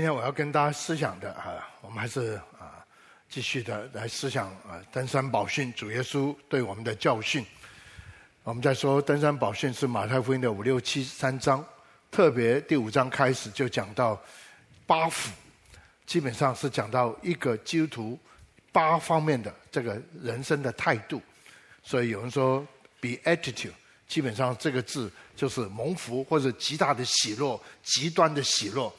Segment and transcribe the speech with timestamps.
[0.00, 2.82] 今天我要跟大家思想的啊，我们还是啊
[3.28, 7.44] 继续的来思想啊登山宝训，主耶稣对我们的教训。
[8.42, 11.62] 我们在说登山宝训是马太福音的五六七三章，
[12.10, 14.18] 特别第五章开始就讲到
[14.86, 15.30] 八福，
[16.06, 18.18] 基本上是讲到一个基督徒
[18.72, 21.20] 八方面的这个人生的态度。
[21.82, 22.66] 所以有人说
[23.02, 23.72] beatitude，
[24.08, 28.90] 基本上这个字就是蒙福或者极大的喜乐、极端的喜乐。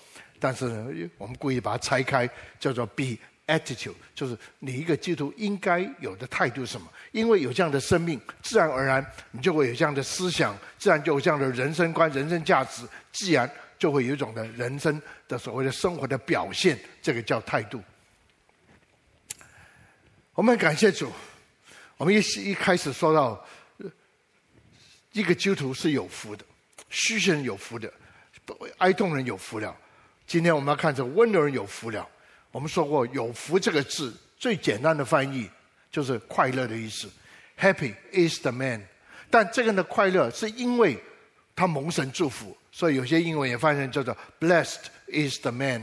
[0.42, 0.88] 但是呢，
[1.20, 2.28] 我们故意把它拆开，
[2.60, 6.92] 叫做 “be attitude”，就是你一个基督徒应该有的态度是什么？
[7.12, 17.80] 因为有这样的生命，自然而然你就会有这样的思想，自然就有这样的人生观、人生价值，自然就会有一种的人生的所谓的生活的表现，这个叫态度。
[20.34, 21.12] 我们感谢主，
[21.98, 23.46] 我们一一开始说到，
[25.12, 26.44] 一个基督徒是有福的，
[26.90, 27.94] 虚心人有福的，
[28.80, 29.78] 哀痛人有福了。
[30.32, 32.08] 今天我们要看这温柔人有福了。
[32.54, 35.50] 我们说过“有福”这个字最简单的翻译
[35.92, 37.10] 就是快乐的意思
[37.60, 38.82] ，“Happy is the man”。
[39.30, 40.98] 但这个人的快乐是因为
[41.54, 45.82] 他蒙神祝福，所以有些英文也翻译成叫做 “Blessed is the man”。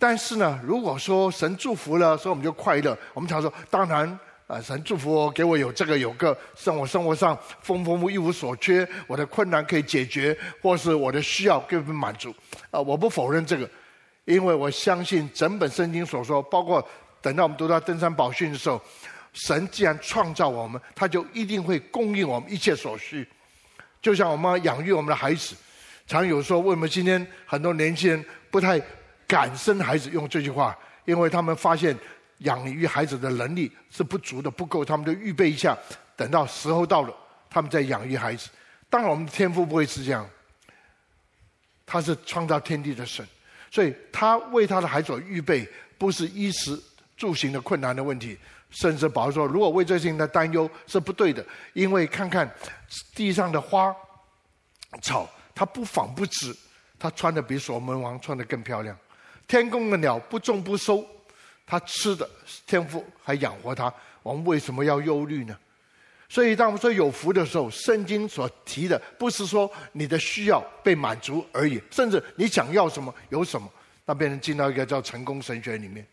[0.00, 2.98] 但是呢，如果说神祝福了，所以我们就快乐。
[3.12, 4.18] 我们常说，当然。
[4.62, 12.34] 神祝福我，给我有这个有个，让我生活上丰丰一无所缺，我的困难可以解决，或是我的需要可以被满足。
[12.70, 13.68] 啊，我不否认这个，
[14.24, 16.86] 因为我相信整本圣经所说，包括
[17.20, 18.80] 等到我们读到登山宝训的时候，
[19.32, 23.26] 神既然创造我们，他就一定会供应我们一切所需。
[24.02, 25.54] 就像我们养育我们的孩子，
[26.06, 28.80] 常有说，为什么今天很多年轻人不太
[29.26, 30.10] 敢生孩子？
[30.10, 31.96] 用这句话，因为他们发现。
[32.44, 35.76] 养育孩子的能力是不足的，不够，他们就预备一下，
[36.16, 37.14] 等到时候到了，
[37.50, 38.48] 他们再养育孩子。
[38.88, 40.28] 当然，我们的天父不会是这样，
[41.84, 43.26] 他是创造天地的神，
[43.70, 45.68] 所以他为他的孩子所预备，
[45.98, 46.80] 不是衣食
[47.16, 48.38] 住行的困难的问题，
[48.70, 52.48] 甚至保罗说，如果为这些人的担忧是不对的，因为看看
[53.14, 53.94] 地上的花
[55.02, 56.54] 草，它不纺不织，
[56.98, 58.96] 它穿的比所门王穿的更漂亮，
[59.48, 61.04] 天空的鸟不种不收。
[61.66, 62.28] 他吃的
[62.66, 63.92] 天赋还养活他，
[64.22, 65.56] 我们为什么要忧虑呢？
[66.28, 73.70] 所以当我们说有福的时候，圣经所提的不是说你的需要被满足而已，甚至你想要什么有什么，
[74.04, 76.04] 那变成进到一个叫成功神学里面。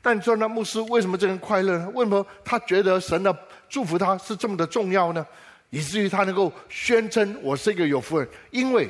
[0.00, 1.90] 但你说那牧师为什么这人快乐呢？
[1.94, 3.36] 为什么他觉得神的
[3.68, 5.26] 祝福他是这么的重要呢？
[5.70, 8.28] 以至于他能够宣称我是一个有福人？
[8.50, 8.88] 因为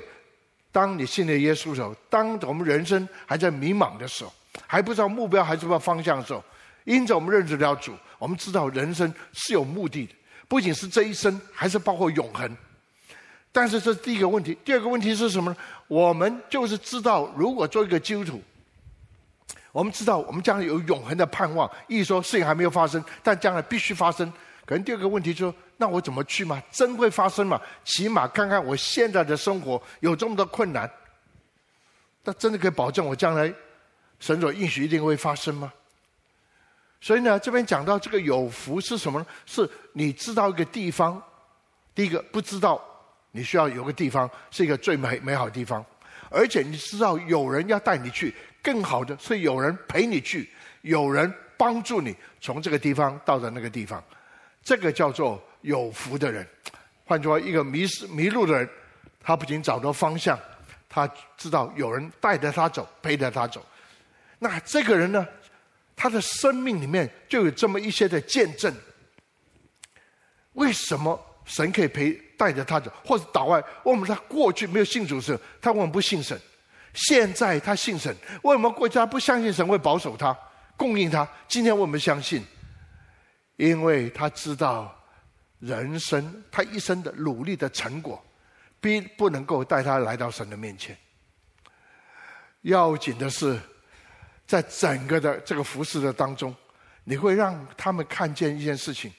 [0.71, 4.33] 当你信了耶稣的时候，当我们人生还在迷茫的时候。
[4.75, 6.43] 还不知道目标，还是不知道方向的时候，
[6.83, 10.13] 因着我们认识了主，我们知道人生是有目的的，
[10.49, 12.57] 不仅是这一生，还是包括永恒。
[13.53, 15.57] 但是这是第一个问题，第二个问题是什么呢？
[15.87, 18.43] 我们就是知道，如果做一个基督徒，
[19.71, 21.71] 我们知道我们将来有永恒的盼望。
[21.87, 24.29] 意思说事情还没有发生，但将来必须发生。
[24.67, 26.61] 可能第二个问题就是说，那我怎么去嘛？
[26.73, 27.61] 真会发生嘛？
[27.85, 30.91] 起码看看我现在的生活有这么多困难，
[32.25, 33.55] 那真的可以保证我将来？
[34.25, 35.71] 神所应许一定会发生吗？
[36.99, 39.27] 所以呢，这边讲到这个有福是什么呢？
[39.45, 41.23] 是你知道一个地方，
[41.95, 42.83] 第一个不知道
[43.33, 45.85] 你需要有个地方是一个最美美好地方，
[46.31, 50.49] 而且你知道有人要带你去更好的，是有人陪你去，
[50.81, 54.03] 有人帮助你从这个地方到的那个地方，
[54.63, 56.49] 这个叫做有福的人。
[57.05, 58.67] 换句话，一个迷失迷路的人，
[59.21, 60.39] 他不仅找到方向，
[60.89, 63.63] 他知道有人带着他走，陪着他走。
[64.39, 65.27] 那这个人呢，
[65.97, 68.75] 他的生命里面就有这么一些的见证。
[70.55, 73.63] 为什么神可以陪带着他走，或者岛外？
[73.85, 76.39] 为什么他过去没有信主时，他为什么不信神？
[76.93, 80.37] 现在他信神，为什么过去他不相信神会保守他、
[80.77, 81.27] 供应他？
[81.49, 82.45] 今天我们相信？
[83.57, 84.95] 因为他知道
[85.59, 88.23] 人生他一生的努力的成果，
[88.81, 90.97] 并不能够带他来到神的面前。
[92.63, 93.59] 要紧的是。
[94.47, 96.55] 在整个的这个服侍的当中，
[97.05, 99.13] 你会让他们看见一件事情：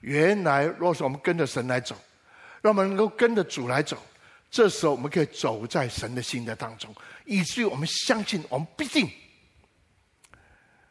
[0.00, 1.96] 原来，若是我们跟着神来走，
[2.60, 3.96] 让我们能够跟着主来走，
[4.50, 6.94] 这时候我们可以走在神的心的当中，
[7.24, 9.08] 以至于我们相信我们必定。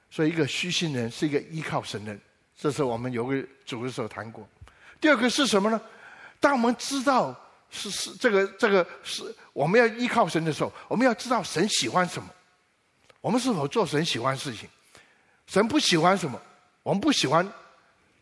[0.09, 2.19] 所以，一个虚心人是一个依靠神人。
[2.57, 4.47] 这是我们有个主的时候谈过。
[4.99, 5.81] 第二个是什么呢？
[6.39, 7.33] 当我们知道
[7.69, 9.23] 是是这个这个是
[9.53, 12.29] 我们要依靠神的时候，我们要知道神喜欢什么。
[13.21, 14.67] 我们是否做神喜欢事情？
[15.47, 16.41] 神不喜欢什么？
[16.83, 17.47] 我们不喜欢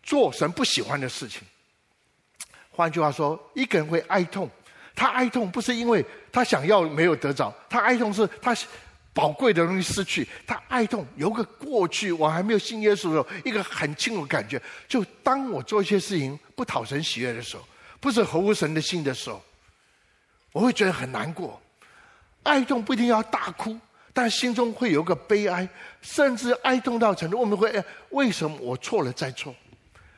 [0.04, 1.42] 做神不喜欢的事情。
[2.72, 4.50] 换句话说，一个人会哀痛，
[4.96, 8.56] 他哀痛不是因为他想要没有得着，他哀痛是他
[9.14, 11.06] 宝贵的东西失去，他哀痛。
[11.16, 17.68] 有个过去我还没有信耶稣的时候，一个很清楚的感觉，就当我做一些事情不讨神喜悦的时候，
[18.00, 19.42] 不是合乎神的心的时候，
[20.52, 21.62] 我会觉得很难过。
[22.44, 23.78] 哀痛不一定要大哭，
[24.22, 25.66] 但心中会有个悲哀，
[26.02, 29.56] 甚至哀痛到程度，我们会：为什么我错了再错？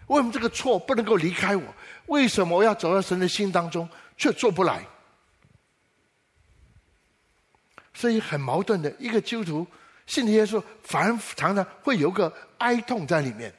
[0.07, 1.63] 为什么这个错不能够离开我？
[2.07, 3.88] 为什么我要走到神的心当中
[4.18, 4.83] 却做不来？
[7.94, 9.68] 所以很矛盾的一个基督徒
[10.07, 13.54] 信耶稣，反而常常会有个哀痛在里面，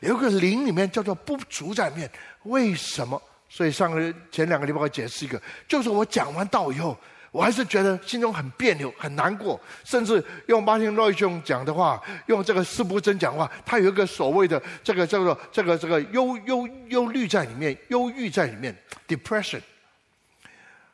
[0.00, 2.10] 有个灵里面叫做不足在面。
[2.44, 3.22] 为什么？
[3.50, 5.38] 所以上个前两个礼拜我解释一个，
[5.68, 6.98] 就是我讲完道以后，
[7.30, 18.74] 我还是觉得心中很别扭、很难过，甚至用马丁路易兄讲的话，用这个司布真讲话，他有一个所谓的这个叫做这个这个忧忧忧虑在里面，忧郁在里面
[19.06, 19.60] ，depression。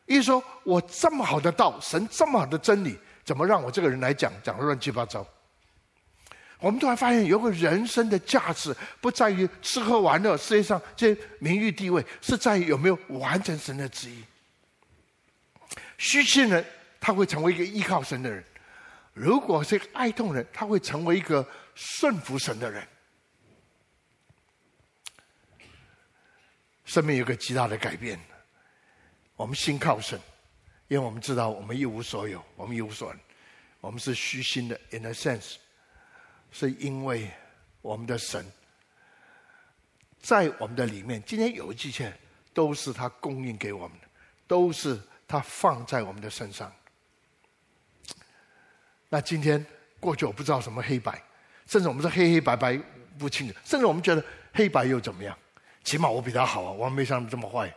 [0.07, 5.25] 一说，我这么好的道，神这么好的真理，怎么让我这个人来讲讲的乱七八糟？
[6.59, 14.23] 我们突然发现，有个人生的价值不在于吃喝玩乐，世界上这些名誉地位，是在于有没有完成神的旨意。
[15.99, 16.65] 虚心人
[17.01, 18.43] 他会成为一个依靠神的人；
[19.13, 22.87] 如果是一个哀痛人，他会成为一个顺服神的人。
[26.85, 28.21] 生命有个极大的改变。
[29.37, 30.21] 我们心靠神，
[30.87, 33.21] 因为我们知道我们一无所有，我们一无所能，
[33.81, 34.81] 我们是虚心的。
[34.91, 35.57] In a sense，
[36.53, 37.29] 是因为
[37.81, 38.47] 我们的神
[40.21, 42.17] 在我们的里面，今天有一切
[42.53, 44.07] 都是他供应给我们的，
[44.47, 46.73] 都是他放在我们的身上。
[49.09, 49.65] 那今天
[50.01, 51.23] 过去我不知道什么黑白，
[51.67, 52.77] 甚至我们是黑黑白白
[53.19, 55.37] 不清楚，甚至我们觉得黑白又怎么样？
[55.85, 57.73] 起码我比他好啊，我没像他这么坏。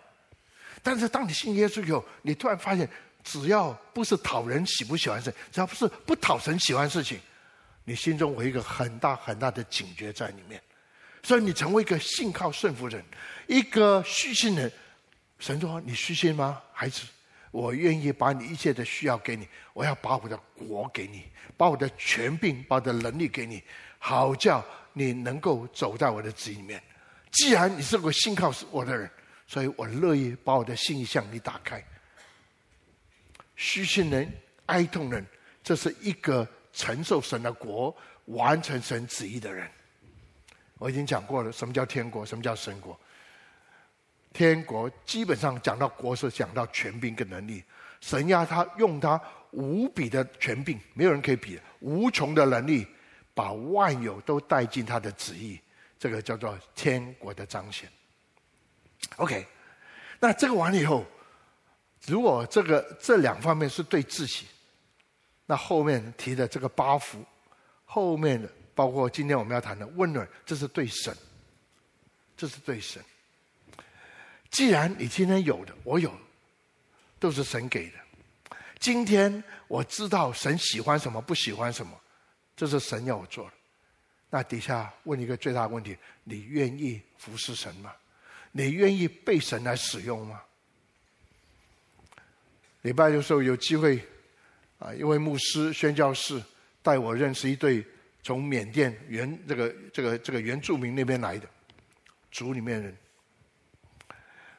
[0.81, 2.89] 但是当你信耶稣以后，你突然发现，
[3.23, 7.19] 只要不是讨人喜不喜欢事，只要不是不讨神喜欢事情，
[7.83, 10.61] 你心中有一个很大很大的警觉在里面。
[11.23, 13.03] 所以你成为一个信靠顺服人，
[13.47, 14.71] 一个虚心人。
[15.39, 17.01] 神说：“你虚心吗，孩子？
[17.57, 21.23] 我愿意把你一切的需要给你，我要把我的国给你，
[21.57, 23.63] 把我的权柄、把我的能力给你，
[23.97, 24.63] 好叫
[24.93, 26.79] 你能够走在我的旨意里面。
[27.31, 29.09] 既然你是个信靠我的人。”
[29.49, 31.81] 所以我乐意把我的心意向你打开。
[33.55, 34.29] 虚心人、
[34.65, 35.25] 哀痛人，
[35.63, 37.95] 这是一个承受神的国、
[38.25, 39.65] 完成神旨意的人。
[40.77, 42.25] 我已经讲过了，什么叫天国？
[42.25, 42.99] 什么叫神国？
[44.37, 47.63] 天国基本上讲到国，是讲到权柄跟能力。
[48.01, 49.19] 神要他用他
[49.49, 52.85] 无比的权柄，没有人可以比，无穷的能力，
[53.33, 55.59] 把万有都带进他的旨意。
[55.97, 57.89] 这个叫做天国的彰显。
[59.15, 59.43] OK，
[60.19, 61.03] 那这个完了以后，
[62.05, 64.45] 如果这个这两方面是对自己，
[65.47, 67.25] 那后面提的这个八福，
[67.85, 71.11] 后面的包括今天我们要谈的温暖，这是对神，
[72.37, 73.03] 这是对神。
[74.57, 76.11] 既然你今天有的，我有，
[77.19, 77.97] 都是神给的。
[78.79, 81.95] 今天我知道神喜欢什么，不喜欢什么，
[82.55, 83.51] 这是神要我做的。
[84.31, 87.93] 那底下问一个最大的问题：你愿意服侍神吗？
[88.51, 90.41] 你愿意被神来使用吗？
[92.81, 94.03] 礼拜六时候有机会，
[94.79, 96.41] 啊，一位牧师宣教士
[96.81, 97.85] 带我认识一对
[98.23, 101.47] 从缅甸原这个这个这个原住民那边来的
[102.31, 102.97] 族里面人，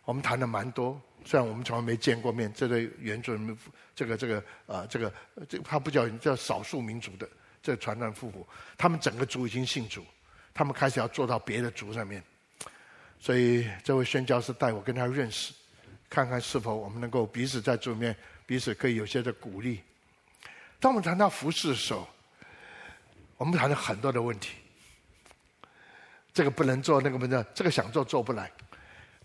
[0.09, 2.51] 我们谈了蛮多，虽然我们从来没见过面。
[2.55, 3.55] 这对原住民
[3.95, 5.13] 这个这个啊这个
[5.47, 7.29] 这他不叫叫少数民族的
[7.63, 8.47] 这传传父母，
[8.79, 10.03] 他们整个族已经信主，
[10.55, 12.23] 他们开始要做到别的族上面。
[13.21, 15.53] 所以这位宣教师带我跟他认识，
[16.09, 19.83] 看看是否我们能够彼此在主里面，彼此可以有些的鼓励。
[20.81, 22.09] 当我们谈到服饰的时候，
[23.37, 24.55] 我们谈了很多的问题。
[26.33, 28.51] 这个不能做，那个不能，这个想做做不来。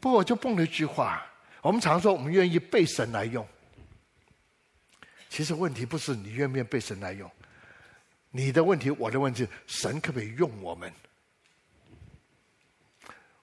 [0.04, 1.26] 不我就蹦了一句话：
[1.62, 3.48] 我们常说我们愿意被神来用。
[5.30, 7.32] 其实问题不是你愿不愿意被神来用，
[8.30, 10.94] 你的问题，我的问题，神可不可以用我们？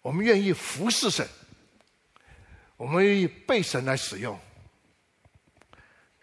[0.02, 1.26] 我们愿意服侍神，
[2.76, 4.38] 我们愿意被神来使用，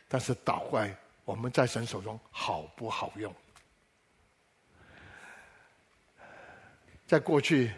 [0.08, 3.36] 但是倒怪我们在神手中好不好用？
[7.08, 7.72] 在过去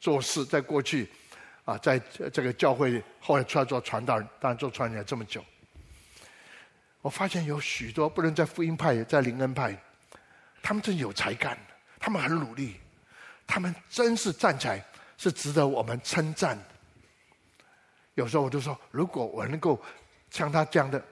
[0.00, 1.08] 做事，在过去
[1.66, 1.98] 啊，在
[2.32, 5.44] 这个教会后来出来做传道人，当然做传道人这么久，
[7.02, 9.76] 我发现有许多不能在福音派，在灵恩派，
[10.62, 11.58] 他们真有才干，
[12.00, 12.80] 他们很努力，
[13.46, 14.82] 他们真是站起来。
[15.18, 16.58] 是值得我们称赞。
[18.16, 19.82] 有时候我就说，如果我能够
[20.30, 21.02] 像他这样的，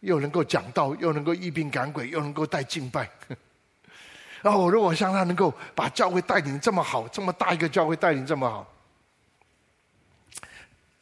[0.00, 3.08] 又能够讲道，又能够医病赶鬼，又能够带敬拜。
[4.42, 8.73] 然后我，如果像他能够把教会带领这么好，这么大一个教会带领这么好，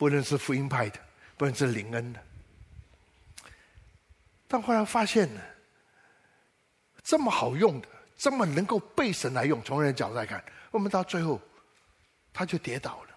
[0.03, 0.99] 不论是福音派的，
[1.37, 2.21] 不论是灵恩的，
[4.49, 5.41] 但后来发现呢，
[7.05, 11.41] 这么好用的，这么能够被神来用，从人的角度来看，我们到最后
[12.33, 13.11] 他就跌倒了。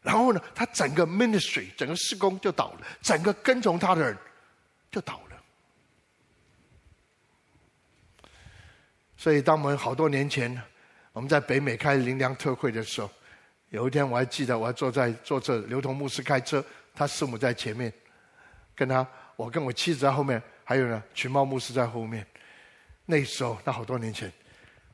[0.00, 4.16] 然后呢，他整个 ministry，整个施工就倒了，整个跟从他的人
[4.90, 5.42] 就倒了。
[9.18, 10.62] 所以，当我们好多年前
[11.12, 13.10] 我们在北美开灵粮特会的时候，
[13.76, 16.64] 有一天我还记得，我还坐在坐这，刘同牧师开车，
[16.94, 17.92] 他师母在前面，
[18.74, 19.06] 跟他，
[19.36, 22.26] 我跟我妻子在后面，还有呢，群茂牧师在后面。
[23.04, 24.32] 那时候，那好多年前，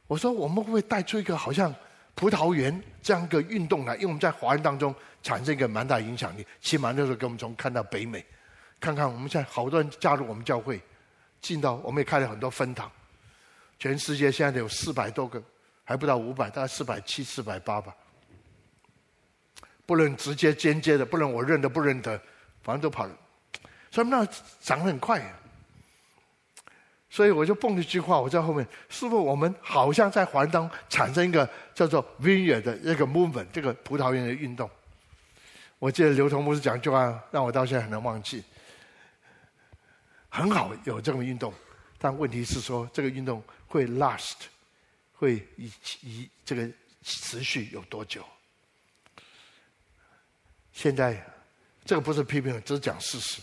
[0.08, 1.72] 我说我们会不会带出一个好像
[2.16, 3.94] 葡萄园这样一个运动来？
[3.94, 6.44] 因为我们在华人当中产生一个蛮大影响力。
[6.60, 8.26] 起码那时候跟我们从看到北美，
[8.80, 10.80] 看看我们现在好多人加入我们教会，
[11.40, 12.90] 进到我们也开了很多分堂。
[13.78, 15.40] 全世界现在有四百多个，
[15.84, 17.94] 还不到五百，大概四百七、四百八吧。
[19.92, 22.18] 不论直接、间接的，不论我认得不认得，
[22.62, 23.14] 反正都跑了。
[23.90, 24.26] 所以那
[24.58, 25.22] 长得很快。
[27.10, 34.70] 所以我就蹦一句话，我在后面，师傅，我们好像在环当产生一个叫做 Vineyard 的一个 movement，这个葡萄园的运动。
[35.78, 38.42] 我记得刘同牧师讲一句话，让我到现在很难忘记。
[40.30, 41.52] 很好，有这种运动，
[41.98, 43.44] 但问题是说这个运动。
[43.68, 44.36] 会 last，
[45.12, 45.70] 会以
[46.00, 46.66] 以这个
[47.02, 48.24] 持续有多久？
[50.72, 51.22] 现在
[51.84, 53.40] 这个不是批评，只是讲事实。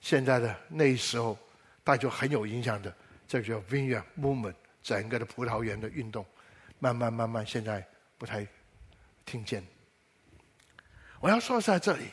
[0.00, 1.36] 现在的那时候，
[1.82, 2.94] 大家就很有影响的，
[3.26, 6.24] 这个叫 v i n y a Movement，整个的葡萄园的运动，
[6.78, 7.86] 慢慢慢慢，现在
[8.16, 8.46] 不太
[9.24, 9.62] 听见。
[11.20, 12.04] 我要说在这里，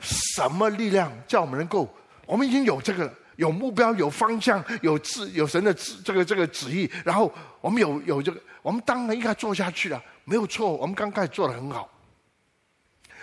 [0.00, 1.88] 什么力量叫我们能够？
[2.26, 3.12] 我们已经有这个。
[3.36, 6.90] 有目标，有方向，有旨，有神的旨，这个这个旨意。
[7.02, 10.70] 然后我们有有这个，我们当然应该做下去了，没有错。
[10.76, 11.90] 我们刚开始做的很好，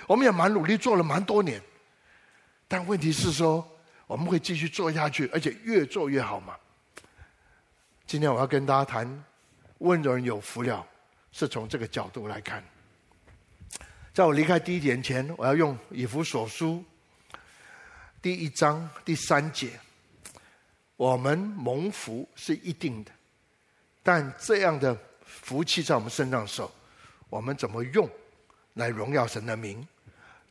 [0.08, 1.62] 我们也蛮努力，做了蛮多年。
[2.68, 3.66] 但问题是说，
[4.08, 6.56] 我们会继续做下去，而且越做越好嘛。
[8.06, 9.24] 今天我要跟大家谈，
[9.80, 10.86] 温柔有福了，
[11.32, 12.64] 是从这个角度来看。
[14.14, 16.84] 在我离开第一点前，我要用以弗所书
[18.22, 19.80] 第一章第三节。
[20.96, 23.12] 我们蒙福是一定的，
[24.02, 26.72] 但这样的福气在我们身上的时候，
[27.30, 28.10] 我们怎么用
[28.74, 29.88] 来荣耀神的名？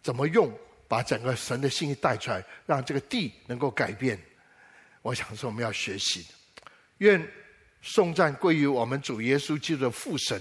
[0.06, 4.16] 怎么用把整个神的心意带出来，让这个地能够改变？
[5.02, 6.24] 我想说，我们要学习。
[6.98, 7.20] 愿
[7.82, 10.40] 颂赞归于我们主耶稣基督的父神，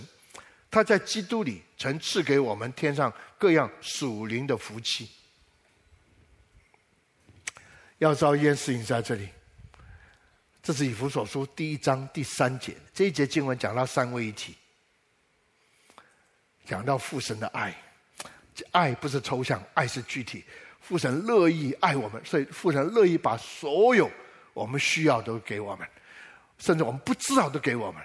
[0.70, 5.10] 他在基督里曾赐给我们天上各样属灵的福气。
[7.98, 9.28] 要知道一件事情在这里。
[10.62, 14.56] 这是以弗所书第一章第三节，这一节经文讲到三位一体，
[16.66, 17.76] 讲到父神的爱，
[18.72, 20.44] 爱不是抽象，爱是具体。
[20.82, 24.10] 父神乐意爱我们，所以父神乐意把所有
[24.54, 25.88] 我们需要都给我们，
[26.60, 28.02] 甚至我们不知道都给我们。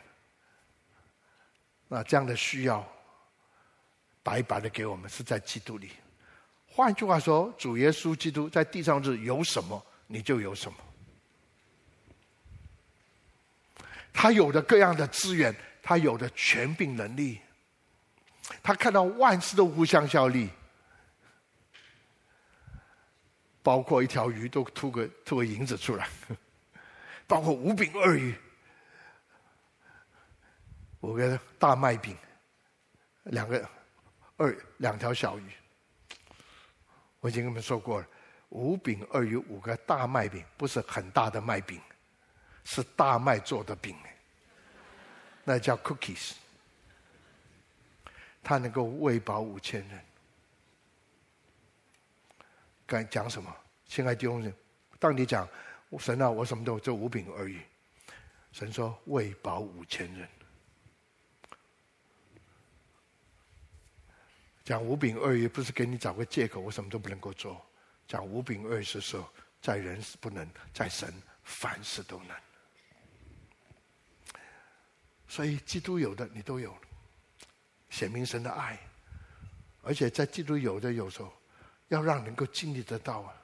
[1.88, 2.86] 那这样的需要，
[4.22, 5.90] 白白的给我们，是在基督里。
[6.66, 10.78] 换句话说，主耶稣基督在地上是有什么，你就有什么。
[14.12, 17.40] 他有的各样的资源，他有的权柄能力，
[18.62, 20.50] 他看到万事都互相效力，
[23.62, 26.08] 包括一条鱼都吐个吐个银子出来，
[27.26, 28.34] 包括五饼二鱼，
[31.00, 32.16] 五个大麦饼，
[33.24, 33.68] 两个
[34.36, 35.44] 二两条小鱼。
[37.20, 38.06] 我已经跟你们说过了，
[38.48, 41.80] 五饼二鱼五个大麦饼，不是很大的麦饼。
[42.62, 43.96] 是大麦做的饼，
[45.44, 46.34] 那叫 cookies。
[48.42, 50.00] 他能够喂饱五千人。
[52.86, 53.54] 该讲什么？
[53.86, 54.54] 亲爱的弟兄们，
[54.98, 55.48] 当你讲
[55.98, 57.60] 神啊，我什么都做五饼二鱼。
[58.52, 60.28] 神说喂饱五千人。
[64.64, 67.60] 讲五饼二鱼不是给你找个借口，我什么都不能够做。
[68.06, 69.28] 讲五饼二鱼是说，
[69.60, 72.36] 在人是不能，在神凡事都能。
[75.26, 76.80] 所以，基督有的你都有了，
[77.90, 78.78] 显明神的爱，
[79.82, 81.30] 而且在基督有的有时候，
[81.88, 83.34] 要让能够经历得到啊。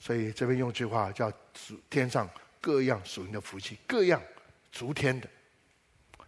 [0.00, 1.30] 所以这边用句话叫
[1.90, 4.22] “天上各样属灵的福气”，各样
[4.70, 5.28] 属天的，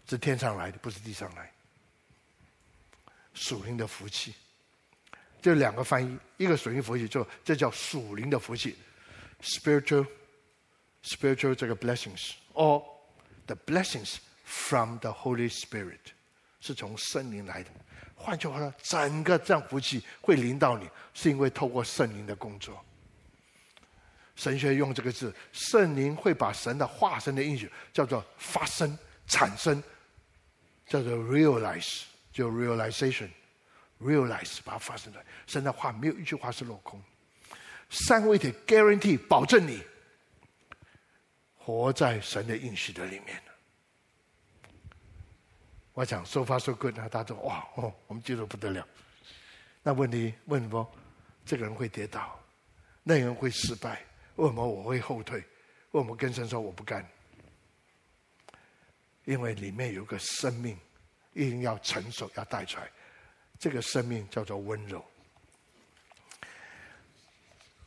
[0.08, 1.50] 是天上来的，不是地上来。
[3.32, 4.34] 属灵的福气，
[5.40, 8.76] 这两个翻译，一个属灵福气就这叫属灵的福气
[9.40, 10.04] ，spiritual
[11.04, 12.84] spiritual 这个 blessings or
[13.46, 16.12] the blessings from the Holy Spirit
[16.60, 17.70] 是从圣灵来的。
[18.14, 22.84] 换句话说，整个这样福气会临到你，是因为透过圣灵的工作。
[24.36, 29.82] 神学用这个字，圣灵会把神的化身的应许叫做发生、产生，
[30.86, 32.02] 叫做 realize，
[32.32, 35.24] 就 realization，realize 把它发生出来。
[35.46, 37.02] 神的话没有一句话是落空。
[37.90, 39.82] 三位的 guarantee 保证你
[41.56, 43.42] 活在神的应许的里面。
[45.92, 48.86] 我讲 so far so good，那大家说哇哦，我们记住不得了。
[49.82, 50.88] 那问题问什么？
[51.44, 52.38] 这个人会跌倒，
[53.02, 54.04] 那个人会失败，
[54.36, 55.42] 为什么我会后退？
[55.90, 57.04] 为什么跟神说我不干？
[59.24, 60.78] 因为里面有个生命，
[61.32, 62.88] 一定要成熟，要带出来。
[63.58, 65.04] 这个生命叫做温柔。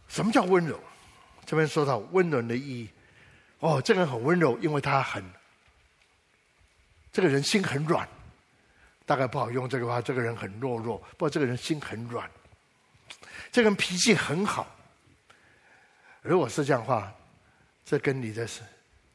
[0.07, 0.79] 什么叫温柔？
[1.45, 2.89] 这边说到温柔的意义。
[3.59, 5.23] 哦，这个人很温柔，因为他很。
[7.13, 8.05] 这个人心很软，
[9.05, 10.01] 大概不好用这个话。
[10.01, 12.29] 这个人很懦弱，不过这个人心很软。
[13.51, 14.75] 这个人脾气很好。
[16.23, 17.13] 如果是这样的话，
[17.85, 18.47] 这跟你的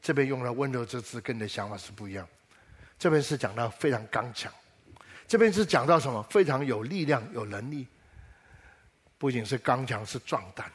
[0.01, 2.25] 这边用了温柔这字，跟你的想法是不一样。
[2.97, 4.49] 这边是讲到非常刚强，
[5.27, 6.23] 这边是讲到什么？
[6.29, 7.85] 非常有力量、有能力。
[9.17, 10.71] 不仅是刚强，是壮胆。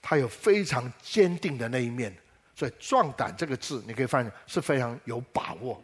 [0.00, 2.16] 他有非常坚定的那一面。
[2.54, 5.82] 所以“壮胆”这个字，你可以发现是非常有把握。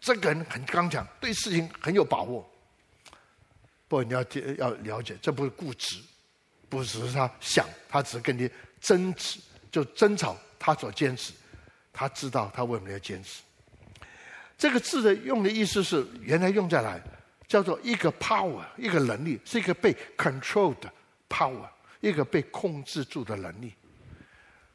[0.00, 2.48] 这个人很刚强，对事情很有把握。
[3.88, 4.24] 不你要
[4.58, 5.96] 要了解，这不是固执，
[6.68, 9.38] 不只是他想，他只是跟你争执，
[9.70, 10.36] 就争吵。
[10.58, 11.32] 他所坚持，
[11.92, 13.42] 他知道他为什么要坚持。
[14.58, 17.02] 这个字的用的意思是，原来用在哪里？
[17.46, 20.74] 叫做一个 power，一个能力，是一个被 controlled
[21.28, 21.68] power，
[22.00, 23.72] 一个被控制住的能力。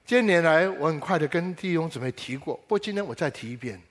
[0.05, 3.81] 这年来，我很快的跟弟兄姊妹提过，不过今天我再提一遍，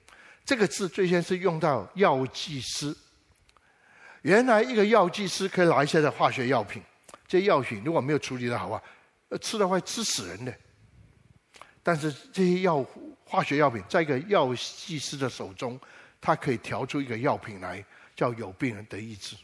[0.44, 2.94] 这个字最先是用到药剂师。
[4.22, 6.82] 原来一个药剂师可以拿一些的化学药品，
[7.26, 8.82] 这些药品如果没有处理的好啊，
[9.40, 10.54] 吃了会吃死人的。
[11.82, 15.80] 但是这些药物化学药品在一个药剂师的手中，
[16.20, 17.82] 他可以调出一个药品来，
[18.14, 19.34] 叫有病人得医治，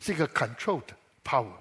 [0.00, 0.80] 是一个 controlled
[1.22, 1.52] power。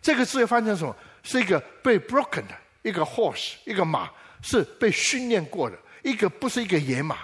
[0.00, 0.96] 这个字又翻成什么？
[1.22, 2.54] 是一个被 broken 的。
[2.82, 4.10] 一个 horse，一个马
[4.42, 7.18] 是被训练过的，一个不是一个野马。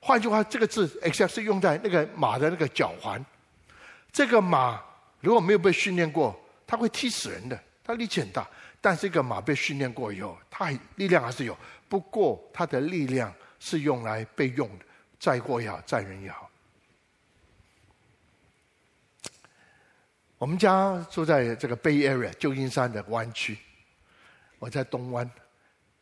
[0.00, 3.24] 换句话，这个字 except 是用在那个马的那个脚环。
[4.10, 4.82] 这个马
[5.20, 7.56] 如果没有被训练过，它会踢死人的。
[7.84, 8.44] 它力气很大，
[8.80, 11.56] 但是一个马被训练过以后，它力量还是有。
[11.88, 14.84] 不过它的力量是用来被用的，
[15.20, 16.50] 载货也好，载人也好。
[20.38, 23.56] 我们家住在这个 Bay Area 旧金山的湾区。
[24.58, 25.26] 我在东湾，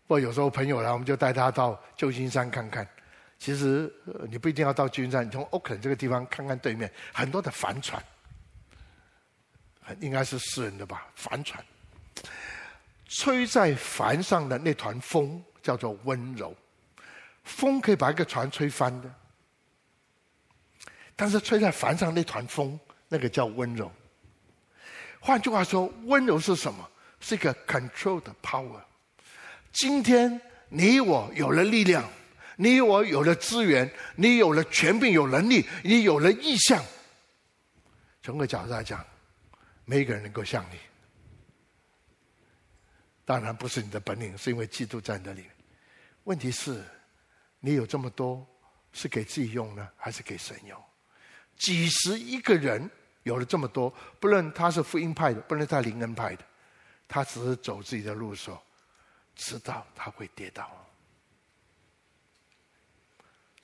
[0.06, 2.86] 不过有时候朋友来，我们就带他到旧金山看看。
[3.38, 3.92] 其实
[4.28, 8.02] 你不一定要到旧金山，你从 Oakland 这个地方看看对面很多的帆船，
[10.00, 11.06] 应该是私人的吧？
[11.14, 11.62] 帆船
[13.06, 16.56] 吹在帆上的那团风叫做温柔，
[17.44, 19.14] 风可以把一个船吹翻的，
[21.14, 23.90] 但是吹在帆上那团风，那个叫温柔。
[25.26, 26.86] 换句话说，温柔是什么？
[27.18, 28.78] 是一个 control 的 power。
[29.72, 32.06] 今天你我有了力量，
[32.56, 36.84] 你我有了资源，你有了权柄、有能力，你有了意向。
[38.22, 39.02] 从个角度来讲，
[39.86, 40.76] 没一个人能够像你。
[43.24, 45.46] 当然不是你的本领，是因为基督在那里。
[46.24, 46.84] 问题是，
[47.60, 48.46] 你有这么多，
[48.92, 50.78] 是给自己用呢，还是给神用？
[51.56, 52.90] 几十一个人
[53.24, 56.44] 有了这么多，不论他是福音派的，不论他灵恩派的。
[57.06, 58.62] 他只是走自己的路的时候，
[59.36, 60.70] 知道他会跌倒，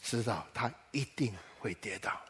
[0.02, 2.20] 知道他一定会跌倒。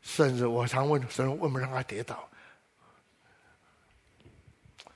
[0.00, 2.28] 甚至我常问神：为什么让他跌倒？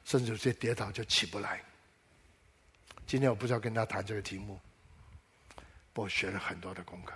[0.04, 1.62] 甚至有些跌倒就起不来。
[3.06, 4.58] 今天我不知道跟他谈这个题目，
[5.94, 7.14] 我学了很多的功课。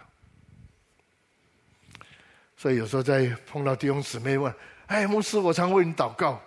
[2.60, 4.54] 所以有时候在碰到弟兄姊妹问
[4.86, 6.38] ：“哎，牧师，我常为你祷告。”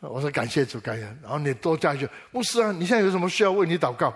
[0.00, 1.04] 我说感谢主，感谢。
[1.22, 4.14] 然后你多加一句，牧师啊，你现在有什么需要为你祷告？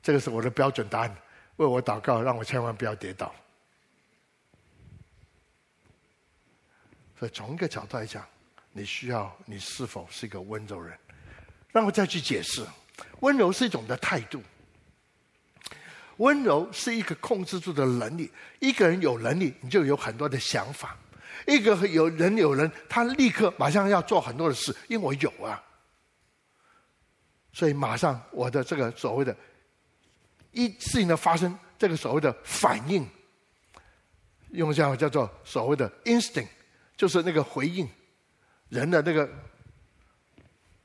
[0.00, 1.16] 这个是我的标准答案，
[1.56, 3.34] 为我祷告，让我千万不要跌倒。
[7.18, 8.24] 所以从一个角度来讲，
[8.70, 10.96] 你需要你是否是一个温柔人？
[11.72, 12.64] 让我再去解释，
[13.18, 14.40] 温柔是一种的态度，
[16.20, 18.30] 温柔是一个控制住的能力。
[18.58, 20.96] 一个人有能力，你就有很多的想法。
[21.46, 25.62] 一个有人有人，他立刻马上要做很多的事，因为我有啊，
[27.52, 29.34] 所以马上我的这个所谓的，
[30.52, 33.08] 一事情的发生，这个所谓的反应，
[34.50, 36.48] 用这样叫做所谓的 instinct，
[36.98, 37.88] 就是那个回应，
[38.68, 39.26] 人的那个，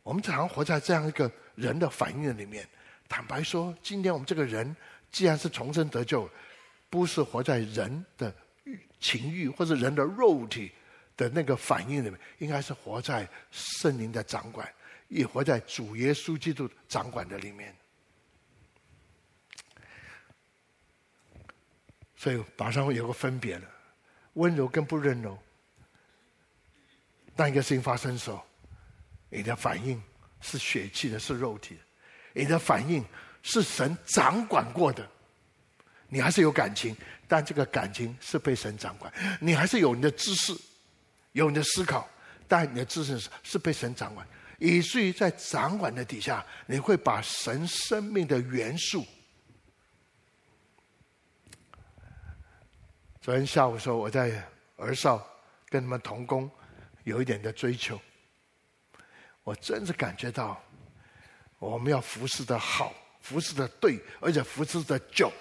[0.04, 2.66] 我们常活在这样一个人的反应里面。
[3.10, 4.76] 坦白说，今天我们这个人
[5.16, 6.30] 既然是重生得救，
[6.90, 8.36] 不是活在人的
[9.00, 10.70] 情欲或者人的肉体
[11.16, 14.70] 的那个反应里面，应该是活在圣灵的掌管，
[15.08, 17.74] 也活在主耶稣基督掌管的里面。
[22.18, 23.66] 所以马上会有个分别了，
[24.34, 25.40] 温柔跟不温柔。
[27.38, 28.46] 当一个事情发生的时候，
[29.30, 30.04] 你的反应
[30.42, 31.78] 是血气的，是肉体。
[32.34, 33.02] 你的反应
[33.48, 35.08] 是神掌管过的，
[36.10, 39.14] 你还是有感情，但这个感情是被神掌管。
[39.40, 40.58] 你还是有你的知识，
[41.34, 42.10] 有你的思考，
[42.48, 44.28] 但你的知识是被神掌管，
[44.58, 49.06] 以至于在掌管的底下，你会把神生命的元素。
[53.22, 54.44] 昨天下午的时候，我在
[54.78, 55.24] 儿少
[55.70, 56.50] 跟他们同工，
[57.04, 58.02] 有一点的追求，
[59.44, 60.60] 我真是感觉到。
[61.58, 62.94] 我们要服侍的好，
[63.26, 65.34] 服侍的对，而且服侍的久。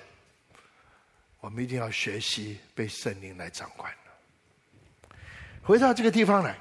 [1.40, 3.92] 我们一定要学习被圣灵来掌管。
[5.62, 6.56] 回到这个地方来，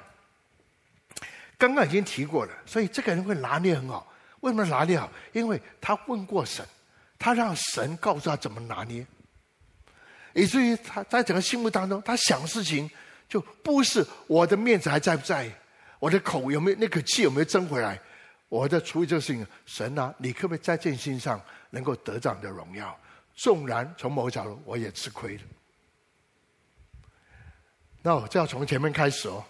[1.58, 4.14] 刚刚已经提过了，所以这个人会拿捏很好。
[4.42, 5.10] 为什么拿捏好？
[5.32, 6.66] 因为他问过神，
[7.18, 9.08] 他让神告诉他怎么拿捏，
[10.34, 12.92] 以至于他在整个心目当中，他想事情
[13.30, 15.50] 就不是我的面子还在不在，
[16.00, 17.98] 我的口有没有那口气有没有争回来。
[18.54, 22.96] 我在处理这个事情，神啊，你可不可以在这件事情上能够得到你的荣耀？
[23.34, 25.44] 纵然从某个角度我也吃亏了，
[28.04, 29.44] 那我就要从前面开始哦。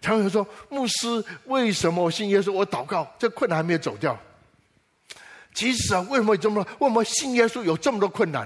[0.00, 2.50] 常有人说，牧师，为什么我信耶稣？
[2.50, 4.18] 我祷告，这困难还没有走掉。
[5.54, 6.72] 其实啊，为什么这么多？
[6.80, 8.42] 为什么信耶稣有这么多困难？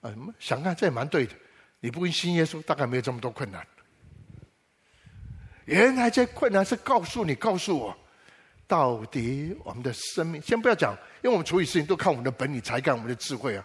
[0.00, 1.32] 啊，想看这也蛮对的。
[1.78, 3.64] 你不信耶稣，大概没有这么多困难。
[5.64, 7.96] 原来这困难是告诉你，告诉我，
[8.66, 10.42] 到底我们的生命。
[10.42, 13.64] 先不要讲，因为我们处理事情都看我们的本领、才干、我们的智慧啊。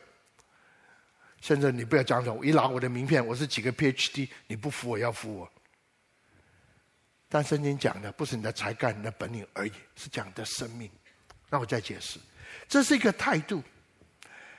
[1.41, 5.49] 现在你不要讲什么，我一拿我的名片，我是几个 PhD，你不服我要服我。
[7.29, 10.89] 但圣经讲的不是你的才干、你的本领而已，是讲的生命。
[11.49, 12.19] 那我再解释，
[12.67, 13.61] 这是一个态度，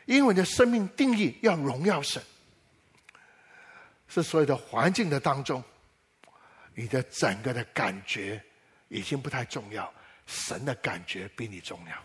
[0.06, 2.22] 因为你的生命定义要荣耀神，
[4.06, 5.62] 是所有的环境的当中。
[6.78, 8.40] 你的整个的感觉
[8.86, 9.92] 已经不太重要，
[10.28, 12.04] 神的感觉比你重要，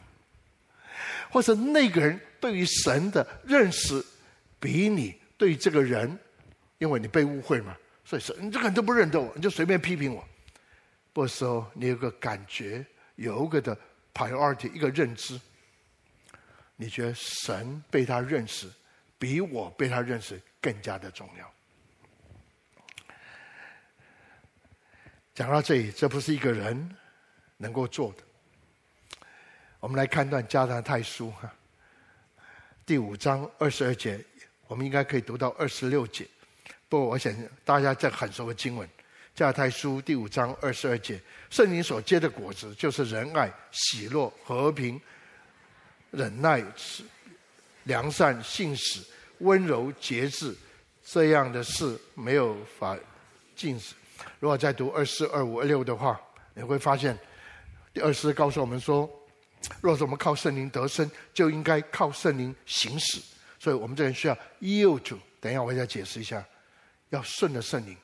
[1.29, 4.03] 或者那个人对于神的认识
[4.59, 6.17] 比你对这个人，
[6.79, 10.27] 因为你被误会嘛，所以说你这个人都不认得我，你就随便批评我。
[11.13, 12.83] 不时候你有个感觉，
[13.17, 13.77] 有一个的
[14.11, 15.39] priority，一个认知，
[16.77, 18.67] 你觉得神被他认识
[19.19, 21.52] 比我被他认识更加的重要。
[25.35, 26.95] 讲到这里，这不是一个人
[27.57, 28.23] 能够做的。
[29.79, 31.51] 我们来看段加拉太书哈，
[32.85, 34.23] 第五章二十二节，
[34.67, 36.27] 我们应该可以读到二十六节。
[36.87, 37.33] 不，我想
[37.65, 38.87] 大家这很熟的经文，
[39.33, 41.19] 加拉太书第五章二十二节，
[41.49, 45.01] 圣灵所结的果子就是仁爱、喜乐、和平、
[46.11, 46.63] 忍耐、
[47.85, 49.01] 良善、信实、
[49.39, 50.55] 温柔、节制，
[51.03, 52.95] 这样的事没有法
[53.55, 53.95] 禁止。
[54.39, 56.19] 如果再读二四、二五、二六的话，
[56.53, 57.17] 你会发现，
[57.93, 59.09] 第二十告诉我们说，
[59.81, 63.21] 若是我们靠圣灵得生，就应该靠圣灵行使。
[63.59, 65.17] 所以我们这人需要 yield to。
[65.39, 66.43] 等一下，我再解释一下，
[67.09, 67.95] 要顺着圣灵。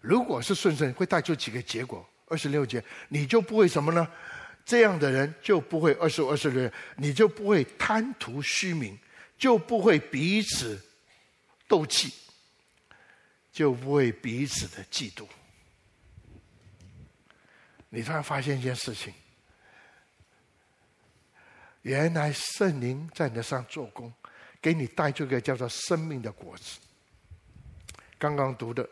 [0.00, 2.06] 如果是顺圣，会带出几个结果。
[2.26, 4.06] 二十六节，你就不会什么呢？
[4.66, 8.98] 这样的人就不会二十五、二十六，你就不会贪图虚名，
[9.38, 10.78] 就不会彼此
[11.66, 12.12] 斗气，
[13.50, 15.26] 就不会彼此的嫉妒。
[17.90, 19.14] 你突然发现一件事情，
[21.82, 24.12] 原来圣灵在你的上做工，
[24.60, 26.78] 给你带出一个叫做生命的果子。
[28.18, 28.86] 刚刚读的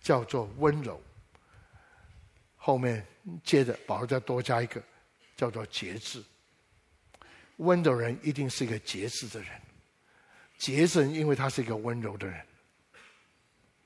[0.00, 1.00] 叫做温柔，
[2.56, 3.06] 后面
[3.44, 4.82] 接着保罗再多加一个
[5.36, 6.22] 叫做节制。
[7.58, 9.50] 温柔人一定是一个节制的人，
[10.58, 12.44] 节制人因为他是一个温柔的人，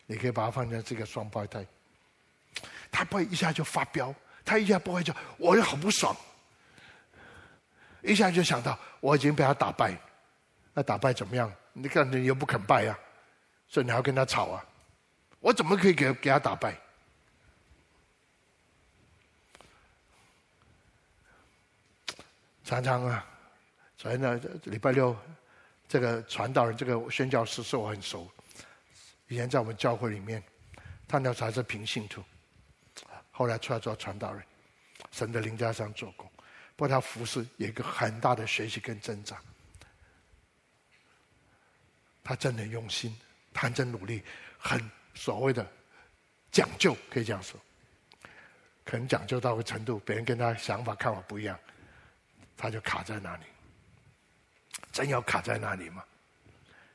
[0.07, 1.67] 你可以把它放在这个双胞胎，
[2.91, 4.15] 他不会一下就发飙。
[4.47, 6.17] 他一下不会叫，我也很不爽。
[8.01, 9.95] 一下就想到我已经被他打败，
[10.73, 11.53] 那打败怎么样？
[11.73, 12.99] 你看你又不肯败啊，
[13.69, 14.65] 所以你还要跟他吵啊。
[15.41, 16.75] 我怎么可以给给他打败？
[22.65, 23.27] 常常啊，
[23.97, 25.17] 所以呢，礼拜六
[25.89, 28.29] 这个传道人，这个宣教师是我很熟，
[29.29, 30.43] 以前在我们教会里面，
[31.07, 32.23] 他那时候还是平信徒，
[33.37, 34.43] 后来出来做传道人，
[35.11, 36.27] 神的灵在上做工，
[36.75, 39.39] 不过他服侍有一个很大的学习跟增长，
[42.25, 43.15] 他真的用心，
[43.53, 44.23] 他真努力，
[44.59, 45.71] 很所谓的
[46.51, 47.61] 讲究，可以这样说，
[48.87, 51.59] 可能讲究到个程度，别人跟他想法看法不一样。
[52.57, 53.45] 他就卡在那里，
[54.93, 56.03] 真要卡在那里吗？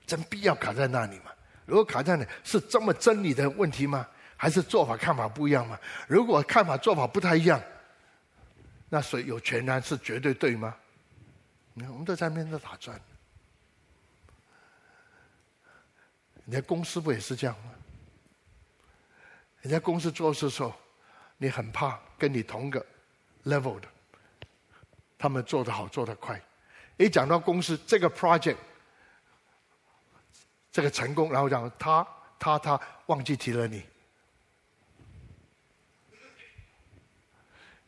[0.08, 1.32] 真必要卡在那里吗？
[1.67, 4.08] 如果卡在那里，是这么真理的问题吗？
[4.41, 5.80] 还是做法看法不一样吗？
[6.08, 7.62] 如果看法做法不太一样，
[8.89, 10.75] 那谁有权然是绝对对吗？
[11.75, 12.99] 你看，我们都在那边打转。
[16.43, 17.71] 你在公司不也是这样吗？
[19.62, 20.73] 你在公司做事的时候，
[21.38, 22.84] 你很怕跟你同个
[23.45, 23.88] level 的。
[25.19, 26.41] 他们做得好，做得快。
[26.97, 28.58] 一讲到公司这个 project，
[30.71, 32.08] 这个成功，然后讲他
[32.39, 33.86] 他他忘记提了你。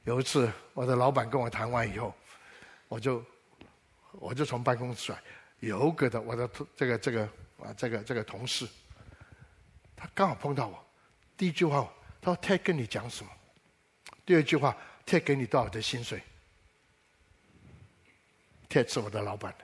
[0.04, 2.13] 有一次，我的老板跟我谈完以后，
[2.89, 3.24] 我就
[4.12, 5.24] 我就从办公室出来，
[5.60, 7.24] 有个的我的这个这个
[7.58, 8.68] 啊这个这个同事，
[9.96, 10.86] 他刚好碰到我，
[11.38, 11.89] 第一句话
[12.22, 13.32] 他说：“Ted 跟你讲什么？”
[14.26, 16.22] 第二句话：“Ted 给你多少的薪水
[18.70, 19.56] ？”Ted 是我的老板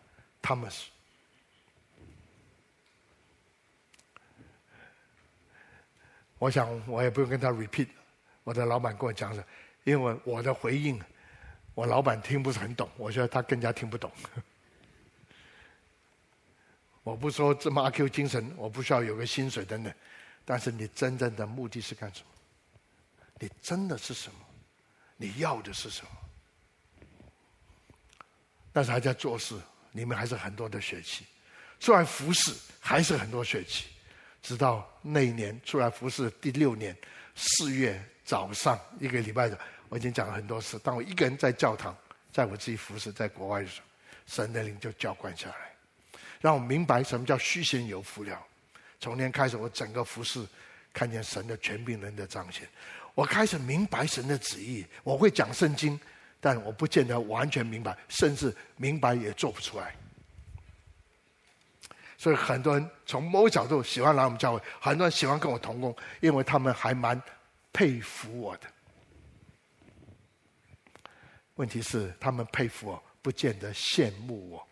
[0.42, 0.86] ，Thomas。
[6.38, 7.90] 我想我也不用跟他 repeat，
[8.46, 9.46] 我的老板跟我讲的，
[9.84, 11.02] 因为我的回应，
[11.74, 14.12] 我老板听不是很懂，我觉得他更加听不懂。
[17.04, 19.92] 我不说这么阿 Q 精神，我不需要有个薪水等等，
[20.46, 22.28] 但是你真正的目的是干什么？
[23.40, 24.38] 你真的是什么？
[25.18, 26.12] 你要的是什么？
[28.72, 29.60] 但是还在做事，
[29.94, 31.26] 里面还是很多的血气。
[31.80, 33.88] 出来服侍还是很多血气。
[34.42, 36.96] 直到那一年出来服侍第六年
[37.36, 39.58] 四月早上一个礼拜的，
[39.90, 40.78] 我已经讲了很多次。
[40.78, 41.98] 当我一个人在教堂，
[42.32, 43.88] 在我自己服侍在国外的时候，
[44.28, 45.56] 神的灵就浇灌下来，
[46.40, 48.40] 让我明白什么叫虚心有福了。
[49.00, 50.46] 从那天开始，我整个服侍
[50.94, 52.70] 看见神的全柄人的彰显，
[53.16, 54.86] 我开始明白神的旨意。
[55.04, 56.00] 我会讲圣经。
[56.42, 59.94] 但我不见得完全明白，甚至明白也做不出来。
[62.18, 67.22] 所以很多人从某角度喜欢来我们教会，很多人喜欢跟我同工，因为他们还蛮
[67.72, 68.68] 佩服我的。
[71.56, 74.68] 问题是，他们佩服我，不见得羡慕我。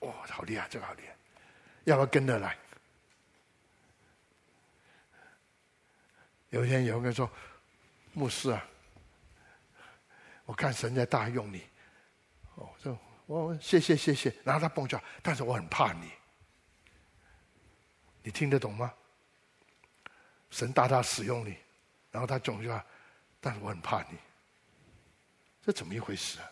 [0.00, 1.16] 哦，好厉害，这个好厉害，
[1.84, 2.56] 要不要跟着来？
[6.50, 7.30] 有一天有个人说
[8.12, 8.66] ：“牧师啊。”
[10.46, 11.64] 我看神在大用你，
[12.56, 16.10] 哦，这我谢谢谢谢，然后他蹦出，但是我很怕你，
[18.24, 18.92] 你听得懂吗？
[20.60, 21.56] 神大大使用你，
[22.10, 22.82] 然后他总说，
[23.40, 24.18] 但是我很怕你，
[25.64, 26.44] 这怎么一回事啊？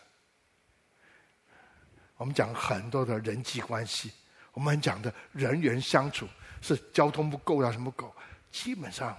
[2.17, 4.11] 我们讲很多的人际关系，
[4.53, 6.27] 我们讲的人员相处
[6.59, 8.11] 是交通不够啊，什么不够？
[8.51, 9.15] 基本上，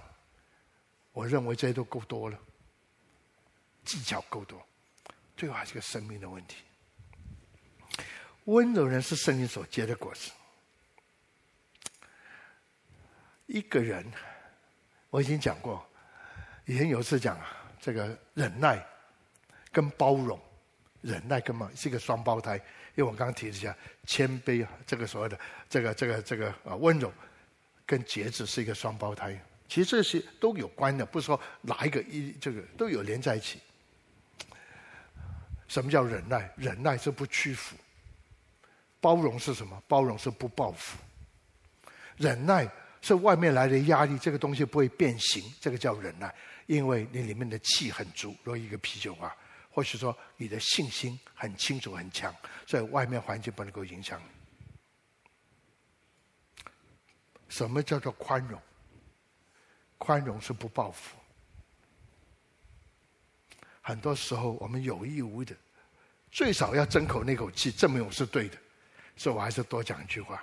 [1.13, 2.37] 我认为这些都够多了，
[3.85, 4.61] 技巧够多。
[5.37, 6.57] 最后还是个生命的问题。
[8.43, 10.31] 温柔人是圣灵所结的果子。
[13.45, 14.05] 一个人，
[15.11, 15.85] 我已经讲过，
[16.65, 17.39] 以前有一次讲
[17.79, 18.83] 这个忍耐
[19.71, 20.39] 跟包容，
[21.01, 22.55] 忍耐跟嘛是一个双胞胎。
[22.95, 27.11] 因为我刚刚提了一下谦卑，这个所谓的这个这个这个啊温柔
[27.85, 29.39] 跟节制是一个双胞胎。
[29.67, 33.61] 其实这些都有关的，不是说哪一个一这个都有连在一起。
[35.67, 36.49] 什么叫忍耐？
[36.57, 37.75] 忍耐是不屈服。
[38.99, 39.81] 包容是什么？
[39.87, 40.97] 包容是不报复。
[42.17, 42.69] 忍耐
[43.01, 46.33] 是外面来的压力，这个东西不会变形，这个叫忍耐。
[46.67, 49.35] 因为你里面的气很足，如一个啤酒花，
[49.69, 52.33] 或许说你的信心很清楚很强，
[52.65, 54.25] 所以外面环境不能够影响你。
[57.49, 58.61] 什么叫做宽容？
[59.97, 61.17] 宽容是不报复。
[63.81, 65.55] 很多时候，我们有意无意的，
[66.31, 68.57] 最少要争口那口气，证明我是对的。
[69.17, 70.41] 所以我还是多讲一句话。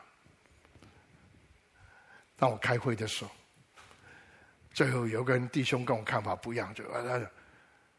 [2.39, 3.31] 当我开会的时候，
[4.73, 7.31] 最后有个人弟兄跟我看法不一样，就那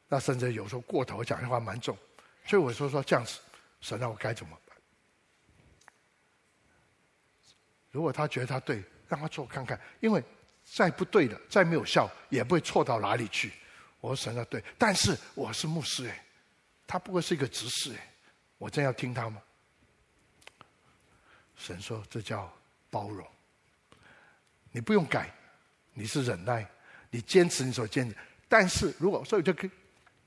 [0.07, 1.95] 那甚至有时候过头讲的话蛮重，
[2.45, 3.39] 所以我说说这样子，
[3.81, 4.77] 神让我该怎么办？
[7.91, 10.23] 如果他觉得他对，让他做看看，因为
[10.63, 13.51] 再不对的，再没有效，也不会错到哪里去。
[13.99, 16.23] 我说神啊对，但是我是牧师哎，
[16.87, 18.13] 他不过是一个执事哎，
[18.57, 19.41] 我真要听他吗？
[21.57, 22.49] 神说这叫
[22.89, 23.27] 包容，
[24.71, 25.29] 你不用改，
[25.93, 26.67] 你是忍耐，
[27.09, 28.15] 你坚持你所坚持。
[28.47, 29.69] 但是如果所以就跟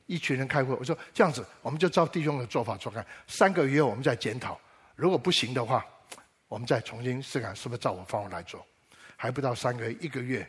[0.07, 4.61] 一群人开会，我说这样子，我们就照弟兄的做法做看，三个月我们再检讨，
[4.95, 5.85] 如果不行的话，
[6.49, 8.67] 我们再重新试看是不是照我方法来做。
[9.17, 10.49] 还不到三个月，一个月，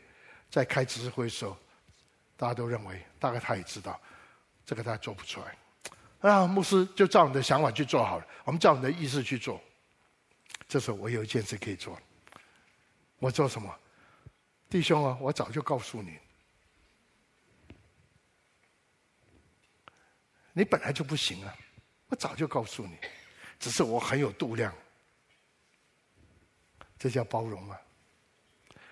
[0.49, 1.57] 在开执事会的时候。
[2.35, 3.97] 大家都认为，大概他也知道，
[4.65, 6.29] 这个他做不出来。
[6.29, 9.61] 啊，牧师就照你的想法去做好了，我们照你的意思去做。
[10.67, 11.97] 这时候我有一件事可以做，
[13.19, 13.73] 我做什么？
[14.69, 16.17] 弟兄啊，我早就告诉你，
[20.53, 21.55] 你本来就不行啊，
[22.07, 22.97] 我早就告诉你，
[23.59, 24.73] 只是我很有度量，
[26.97, 27.79] 这叫包容啊。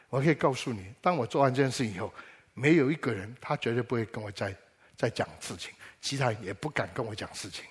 [0.09, 2.13] 我可以告诉你，当我做完这件事以后。
[2.53, 4.53] 没有一个人，他绝对不会跟我再
[4.97, 7.63] 再讲事情，其他人也不敢跟我讲事情，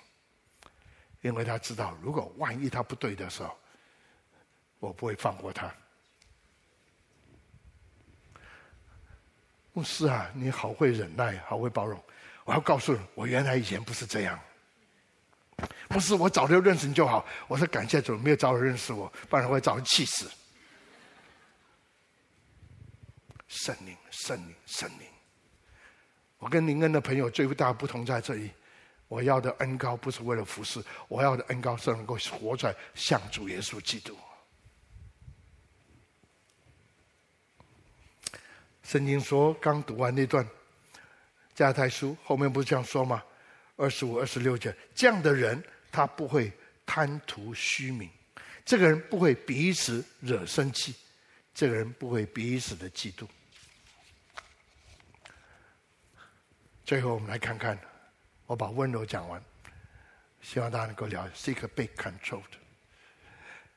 [1.21, 3.55] 因为他知道，如果万一他不对的时候，
[4.79, 5.71] 我不会放过他。
[9.73, 12.01] 牧师啊，你好会忍耐，好会包容。
[12.43, 14.39] 我要告诉你，我原来以前不是这样。
[15.87, 17.25] 不是，我早就认识你就好。
[17.47, 20.29] 我说感谢主，没有早点认识我，不然我会早就气死。
[23.47, 25.07] 圣灵，圣灵，圣灵！
[26.39, 28.49] 我跟林恩的朋友最大的不同在这里，
[29.07, 34.17] 我要的恩高不是为了服侍，我要的恩高是能够活出来，像主耶稣基督。
[38.91, 40.45] 圣经说，刚读完那段
[41.55, 43.23] 加太书，后面不是这样说吗？
[43.77, 46.51] 二十五、二十六节，这样的人他不会
[46.85, 48.09] 贪图虚名，
[48.65, 50.93] 这个人不会彼此惹生气，
[51.53, 53.25] 这个人不会彼此的嫉妒。
[56.83, 57.79] 最后，我们来看看，
[58.45, 59.41] 我把温柔讲完，
[60.41, 62.43] 希望大家能够了解，是一个被 controlled。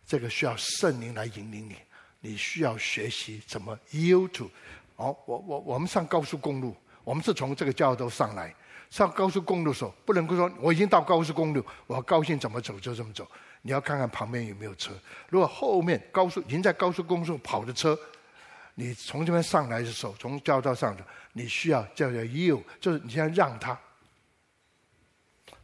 [0.05, 1.77] 这个需要圣灵来引领你，
[2.19, 4.51] 你需要学习怎么 yield to。
[4.97, 8.55] 哦，我我我们上高速公路，我们是从这个交道上来，
[8.91, 13.29] 上高速公路的时候，不能够说我已经到高速公路，我高兴怎么走就这么走。
[13.63, 14.93] 你要看看旁边有没有车，
[15.29, 17.99] 如果后面高速已经在高速公路跑的车。
[18.77, 23.79] 你从这边上来的时候，从交道上的，你需要叫做 you，就是你现在让他。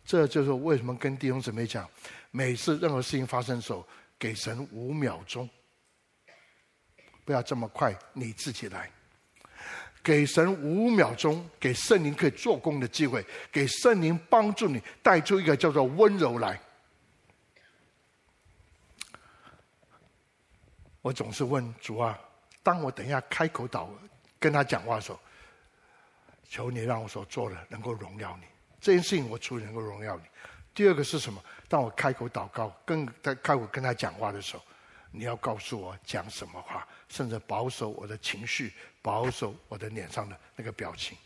[0.04, 1.90] 这就是为什么跟弟兄姊妹讲，
[2.30, 3.84] 每次任何事情发生的时候，
[4.16, 5.50] 给神五秒钟，
[7.24, 8.88] 不要这么快，你自己来。
[10.02, 16.60] 给神五秒钟，给圣灵可以做工的机会，给圣灵帮助你带出一个叫做温柔来。
[21.02, 22.18] 我总是问主啊。
[22.62, 23.88] 当我等一下开口祷
[24.38, 25.18] 跟他讲话的时候，
[26.48, 28.46] 求你让我所做的能够荣耀你。
[28.80, 30.22] 这件事情我除了能够荣耀你。
[30.74, 31.42] 第二个是什么？
[31.68, 34.62] 当我开口祷告，跟他开口跟他讲话的时候，
[35.10, 41.18] 你要告诉我讲什么话，甚至保守我的情绪，保守我的脸上的那个表情。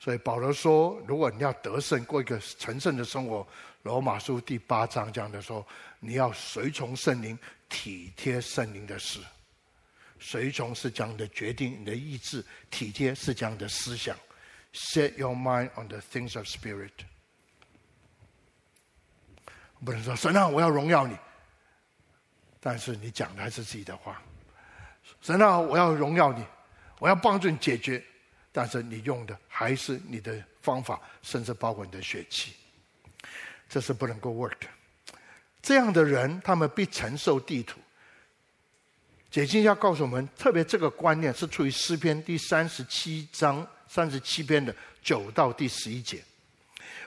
[0.00, 3.46] 所以保罗说，如果你要得胜，过一个成圣的生活，
[3.82, 5.66] 罗马书第八章讲的说，
[5.98, 7.36] 你要随从圣灵，
[7.68, 9.18] 体贴圣灵的事。
[10.20, 14.16] 随从是讲的决定，你的意志；体贴是讲的思想。
[14.72, 16.90] Set your mind on the things of spirit。
[19.84, 21.16] 不能说神啊，我要荣耀你，
[22.60, 24.20] 但是你讲的还是自己的话。
[25.22, 26.44] 神啊，我要荣耀你，
[26.98, 28.02] 我要帮助你解决，
[28.52, 32.52] 但是你用的还是你的方法，甚至包括你的血气，
[33.68, 34.66] 这是不能够 work 的。
[35.62, 37.80] 这样的人，他们必承受地土。
[39.30, 46.22] 解经要告诉我们，特别这个观念是出于诗篇第三十七章三十七篇的九到第十一节。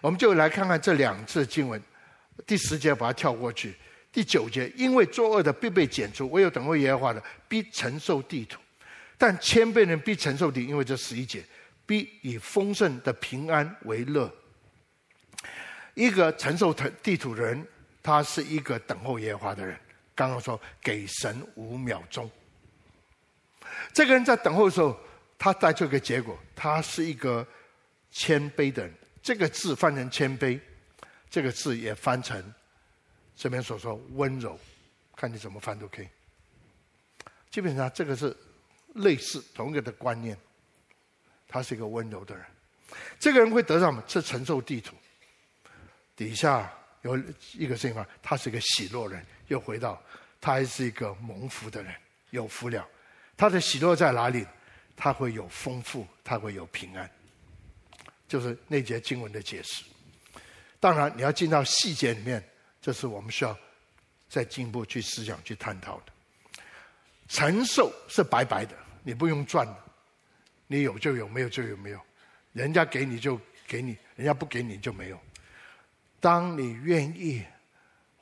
[0.01, 1.81] 我们就来看看这两次经文。
[2.45, 3.75] 第十节把它跳过去。
[4.11, 8.59] 第九节，因为作恶的必被剪除，唯有等候耶和华的必承受地土。
[9.17, 11.43] 但谦卑人必承受地，因为这十一节
[11.85, 14.31] 必以丰盛的平安为乐。
[15.93, 17.67] 一个承受地土的人，
[18.01, 19.77] 他是一个等候耶和华的人。
[20.13, 22.29] 刚刚说给神五秒钟，
[23.93, 24.99] 这个人在等候的时候，
[25.37, 27.45] 他带出一个结果，他是一个
[28.11, 28.93] 谦卑的人。
[29.23, 30.59] 这个字翻成谦卑，
[31.29, 32.43] 这个字也翻成
[33.35, 34.59] 这边所说温柔，
[35.15, 36.07] 看你怎么翻都可以。
[37.49, 38.35] 基本上这个是
[38.95, 40.37] 类似同一个的观念，
[41.47, 42.45] 他是一个温柔的人。
[43.19, 44.03] 这个人会得到什么？
[44.07, 44.95] 是承受地图。
[46.15, 46.71] 底下
[47.01, 47.17] 有
[47.53, 49.25] 一个地方，他是一个喜乐人。
[49.47, 50.01] 又回到，
[50.39, 51.93] 他还是一个蒙福的人，
[52.29, 52.87] 有福了。
[53.35, 54.47] 他的喜乐在哪里？
[54.95, 57.09] 他会有丰富，他会有平安。
[58.29, 59.83] 就是那节经文的解释。
[60.79, 62.41] 当然，你要进到细节里面，
[62.81, 63.57] 这是我们需要
[64.27, 66.11] 再进一步去思想、去探讨的。
[67.27, 69.77] 承受是白白的，你不用赚的，
[70.67, 72.01] 你有就有，没有就有没有。
[72.53, 75.19] 人家给你就给你，人家不给你就没有。
[76.19, 77.43] 当你愿意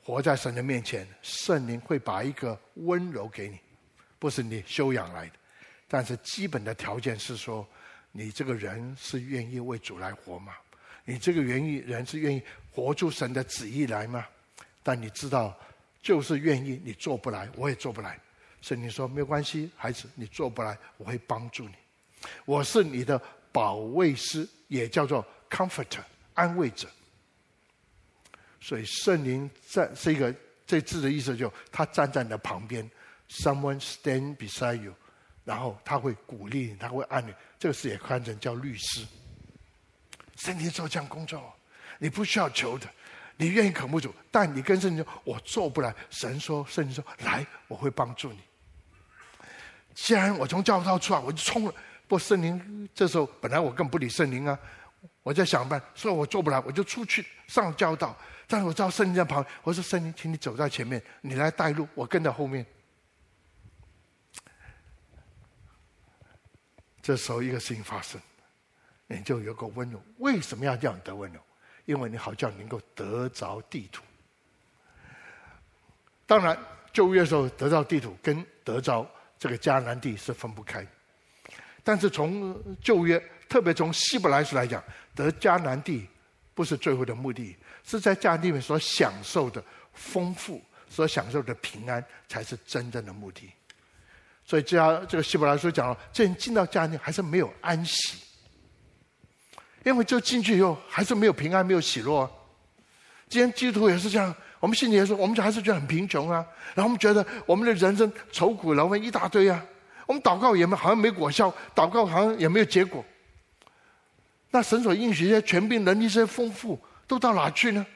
[0.02, 3.58] 活在神的面前，圣灵会把一个温柔给你，
[4.18, 5.32] 不是你修养来的，
[5.88, 7.66] 但是基本的条件是说。
[8.12, 10.52] 你这个人是愿意为主来活吗？
[11.04, 12.42] 你这个愿意人是愿意
[12.72, 14.26] 活出神的旨意来吗？
[14.82, 15.56] 但你知道，
[16.02, 18.18] 就是愿意，你做不来，我也做不来。
[18.62, 21.74] 所以你说没有关系，孩子，你做不来，我会帮助你。
[22.44, 23.20] 我是你的
[23.50, 26.02] 保卫师，也叫做 comforter，
[26.34, 26.88] 安慰者。
[28.60, 30.34] 所以圣灵在是一个
[30.66, 32.88] 这字的意思就，他站在你的旁边
[33.28, 34.94] ，someone stand beside you。
[35.42, 37.32] 然后他会鼓励你，他会爱你。
[37.58, 39.06] 这个事也看成叫律师。
[40.36, 41.52] 圣灵做这样工作，
[41.98, 42.86] 你不需要求的，
[43.40, 48.38] 你愿意渴慕主，但你跟圣灵说：“我做不来。”神说：“圣灵说，来，我会帮助你。”
[49.96, 51.74] 既然我从教导出来，我就冲了。
[52.06, 54.58] 不，圣灵这时候本来我更不理圣灵啊，
[55.22, 58.14] 我在想办法，说我做不来，我就出去上教导。
[58.46, 62.66] 但是我知道圣灵在旁边，我说：“圣灵，请你走在前面，你来带路，我跟在后面。”
[67.00, 68.20] 这时候，一个事情发生，
[69.06, 69.98] 你就有个温柔。
[70.18, 71.40] 为什么要这样得温柔？
[71.90, 74.04] 因为你好像能够得着地土。
[76.24, 76.56] 当然，
[76.92, 79.04] 旧约的时候得到地土，跟得着
[79.36, 80.86] 这个迦南地是分不开。
[81.82, 84.80] 但是从旧约，特别从希伯来书来讲，
[85.16, 86.06] 得迦南地
[86.54, 89.60] 不是最后的目的，是在迦南地里面所享受的
[89.92, 93.50] 丰富、所享受的平安，才是真正的目的。
[94.44, 98.18] 所以，这样这个希伯来书讲了，这人进到家里还是没有安息，
[99.84, 102.30] 因为就进去以后还是没有平安，没有喜乐。
[103.28, 106.44] 今天基督徒也是这样，我们心里也说，我们就还是觉得很贫穷啊。
[106.74, 109.64] 然后我们觉得我们的人生愁苦劳烦一大堆啊。
[110.06, 113.04] 我们祷告也没好像没果效，祷告好像也没有结果。
[114.50, 117.86] 那神所应许这些权柄、能力、这些丰富，都到哪去呢？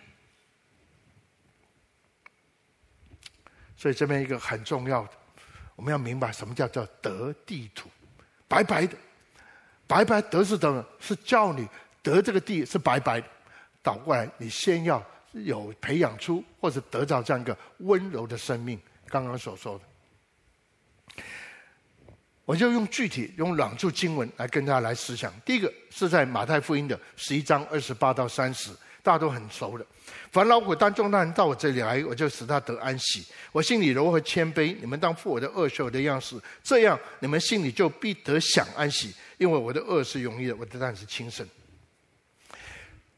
[3.77, 5.11] 所以这边一个很重要的。
[5.75, 7.91] 我们要明白什么叫做得地土，
[8.47, 8.97] 白白的，
[9.95, 11.69] 白白得是得，是叫你
[12.03, 13.23] 得这个地是白白。
[13.81, 18.77] 倒过来，你先要有培养出或者得到这样一个温柔的生命。
[19.09, 21.23] 刚刚所说的，
[22.45, 25.33] 我就用具体用两处经文来跟大家来思想。
[25.47, 28.73] 第一个是在马太福音的十一章二十八到三十。
[29.05, 29.85] 大家都很熟的，
[30.33, 33.23] 凡劳苦担重担到我这里来，我就使他得安息。
[33.53, 39.15] 我心里柔和谦卑，你们当负我的轭，学我的样式，这样你们心里就必得享安息。
[39.39, 41.47] 因为我的恶是容易的，我的担是轻省。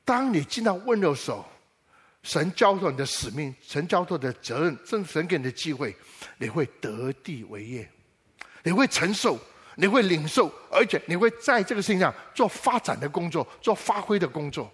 [0.04, 1.44] 当你进到温柔手，
[2.22, 5.94] 神交托你的使命，神交托的责任，甚至神给你的机会，
[6.38, 7.88] 你会得地为业，
[8.62, 9.38] 你会承受，
[9.74, 14.72] 你会领受，而且你会在这个事情上做发展的工作，做发挥的工作。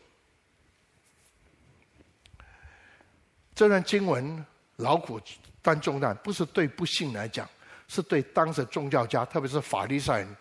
[3.55, 4.45] 这段经文
[4.76, 5.20] 劳苦
[5.61, 7.49] 担重担，不是对不信来讲，
[7.86, 10.36] 是对当时宗教家，特别是法利赛人、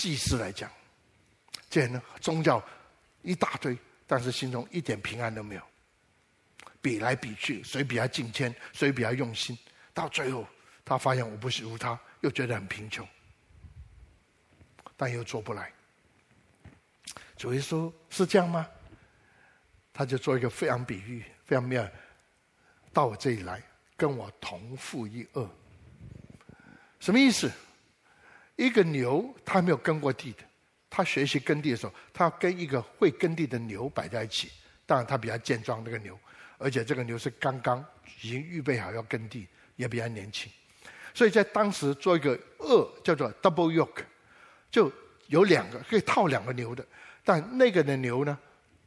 [0.00, 0.70] 祭司来讲。
[1.68, 2.64] 这人宗教
[3.20, 3.76] 一大堆，
[4.06, 5.62] 但是心中一点平安都没有。
[6.80, 9.56] 比来比去，谁比较敬虔，谁比较用心，
[9.92, 10.46] 到最后
[10.86, 13.06] 他发现我不如他，又觉得很贫穷，
[14.96, 15.70] 但又做不来。
[17.36, 18.66] 主耶稣是这样吗？
[19.92, 21.86] 他就做一个非常比喻，非常妙，
[22.90, 23.62] 到我这里来，
[23.98, 25.46] 跟我同负一恶。
[27.00, 27.52] 什么意思？
[28.60, 30.44] 一个牛，他没有耕过地的，
[30.90, 34.50] 他学习耕地的时候，他要跟一个会耕地的牛摆在一起。
[34.84, 36.18] 当然，他比较健壮，那个牛，
[36.58, 37.82] 而且这个牛是刚刚
[38.20, 39.46] 已经预备好要耕地，
[39.76, 40.52] 也比较年轻。
[41.14, 44.04] 所以在当时做一个轭，叫做 double yoke，
[44.70, 44.92] 就
[45.28, 46.84] 有两个可以套两个牛的，
[47.24, 48.38] 但那个的牛呢？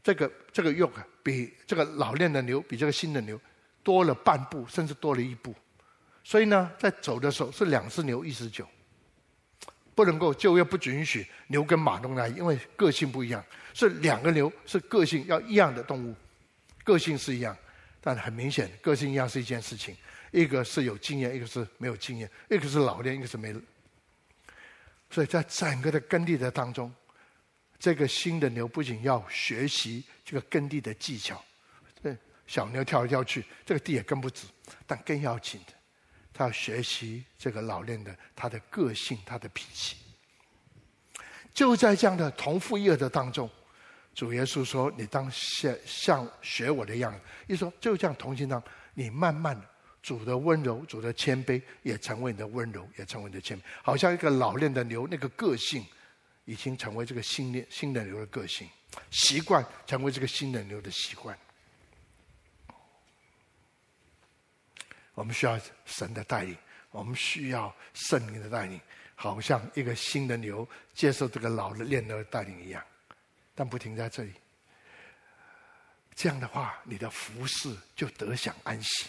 [0.04, 3.40] 这个这个 yoke 比这个老练的牛比这个新的牛
[3.82, 5.56] 多了半步，甚至多了一步。
[6.24, 8.68] 所以呢，在走的时候是两只牛一只酒，
[9.96, 13.44] 不能够就业不允许牛跟马弄来，因为个性不一样。
[13.74, 16.16] 是两个牛是个性要一样的动物，
[16.84, 17.58] 个性是一样，
[18.02, 19.96] 但很明显个性一样是一件事情。
[20.32, 23.54] 一个是有经验，一个是没有经验；一个是老练，一个是没。
[25.10, 26.94] 所以在整个的耕地的当中。
[27.80, 31.44] 这个新的牛不仅要学习这个耕地的技巧，
[32.02, 32.18] 对，
[32.48, 34.48] 小牛跳来跳去，这个地也耕不直。
[34.88, 35.74] 但更要紧的，
[36.34, 39.98] 他要学习这个老练的他的个性、他的脾气。
[41.54, 43.50] 就在这样的同父异母的当中，
[44.16, 48.62] 主耶稣说：“你当像像学我的样子。”一说就这样同心当，
[48.96, 49.70] 你慢慢的，
[50.02, 53.62] 主的温柔、主的谦卑也成为你的温柔，也成为你的谦卑。
[53.84, 55.86] 好像一个老练的牛，那个个性
[56.46, 58.68] 已经成为这个新的新的牛的个性，
[59.12, 61.38] 习惯成为这个新的牛的习惯。
[65.14, 66.58] 我们需要神的带领，
[66.92, 68.80] 我们需要圣灵的带领。
[69.16, 72.84] 好像一个新的牛接受这个老的练的带领一样，
[73.54, 74.34] 但不停在这里。
[76.16, 79.08] 这样的话，你的服饰就得享安息。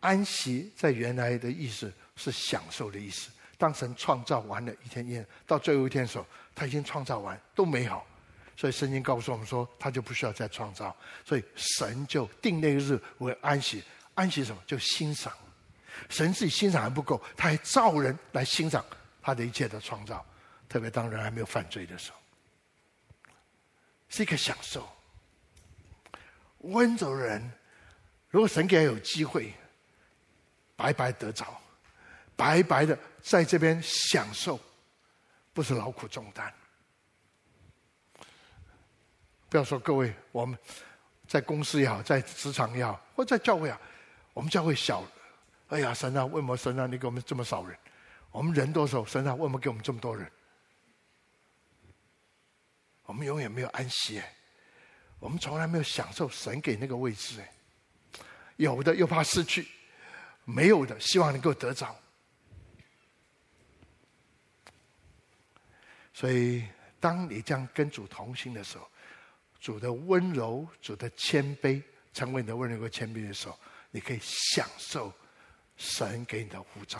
[0.00, 3.30] 安息在原来的意思是享受的意思。
[3.56, 8.06] 当神创造完了一天一天，到最后一天的时候，他已经创造完都美好，
[8.58, 10.94] 所以圣经告诉我们说，他就不需要再创造。
[11.24, 13.84] 所以神就定那个日为安息。
[14.14, 14.60] 安息什么？
[14.66, 15.32] 就欣赏。
[16.08, 18.84] 神自己欣赏还不够，他还造人来欣赏
[19.22, 20.26] 他的一切的创造，
[20.68, 22.18] 特别当人还没有犯罪的时候，
[24.08, 24.88] 是一个享受。
[26.62, 27.40] 温州人，
[28.28, 29.54] 如果神给他有机会，
[30.74, 31.56] 白白得着，
[32.34, 34.58] 白白的在这边享受，
[35.52, 36.52] 不是劳苦重担。
[39.48, 40.58] 不要说各位，我们
[41.26, 43.80] 在公司也好，在职场也好，或在教会啊，
[44.34, 45.02] 我们教会小。
[45.68, 47.78] 哎呀，神啊，为什么神啊，你给我们这么少人？
[48.30, 49.04] 我们人多少？
[49.04, 50.30] 神啊，为什么给我们这么多人？
[53.04, 54.34] 我们永远没有安息哎，
[55.18, 57.52] 我们从来没有享受神给那个位置哎。
[58.56, 59.68] 有的又怕失去，
[60.44, 61.94] 没有的希望能够得着。
[66.12, 66.66] 所以，
[66.98, 68.90] 当你这样跟主同行的时候，
[69.60, 71.82] 主的温柔、主的谦卑，
[72.12, 73.58] 成为你的温柔和谦卑的时候，
[73.90, 75.12] 你可以享受。
[75.80, 76.98] 神给你的呼召，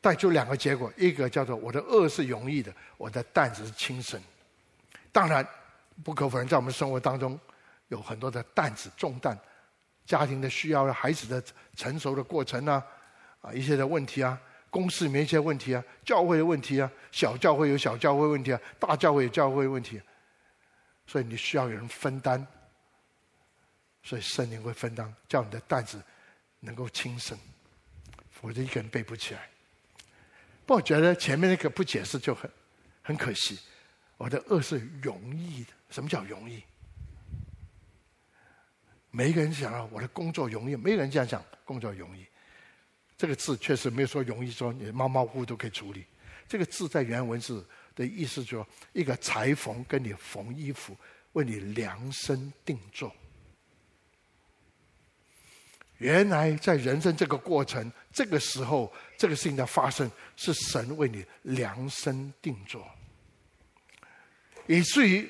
[0.00, 4.20] 带出两个结果：一个叫做我的恶是容易的，我的担子是轻省。
[5.12, 5.46] 当然，
[6.02, 7.38] 不可否认，在我们生活当中
[7.86, 9.38] 有很多的担子重担，
[10.04, 11.40] 家庭的需要、孩子的
[11.76, 12.84] 成熟的过程啊，
[13.40, 14.36] 啊一些的问题啊，
[14.68, 20.02] 公司里面一些问题啊，教会的问题啊，小教会有小教会问题啊，大教会有教会问题，
[21.06, 22.46] 所以你需要有人分担，
[24.02, 26.02] 所以圣灵会分担，叫你的担子。
[26.60, 27.38] 能够轻省，
[28.30, 29.48] 否则一个人背不起来。
[30.64, 32.50] 不，我觉得前面那个不解释就很
[33.02, 33.60] 很可惜。
[34.16, 36.64] 我的恶是容易的，什么叫容易？
[39.10, 42.26] 每一个人想啊，我的工作容易，没有人这样讲，工作容易。
[43.16, 46.04] 这个字确实没有说容易，说你马马虎虎都可以处理。
[46.48, 47.62] 这个字在原文是
[47.96, 50.96] 的意思说，一个裁缝跟你缝衣服，
[51.32, 53.12] 为你量身定做。
[55.98, 62.86] 原来在人生这个过程，这个时候，这个事情的发生，是神为你量身定做，
[64.66, 65.26] 以至于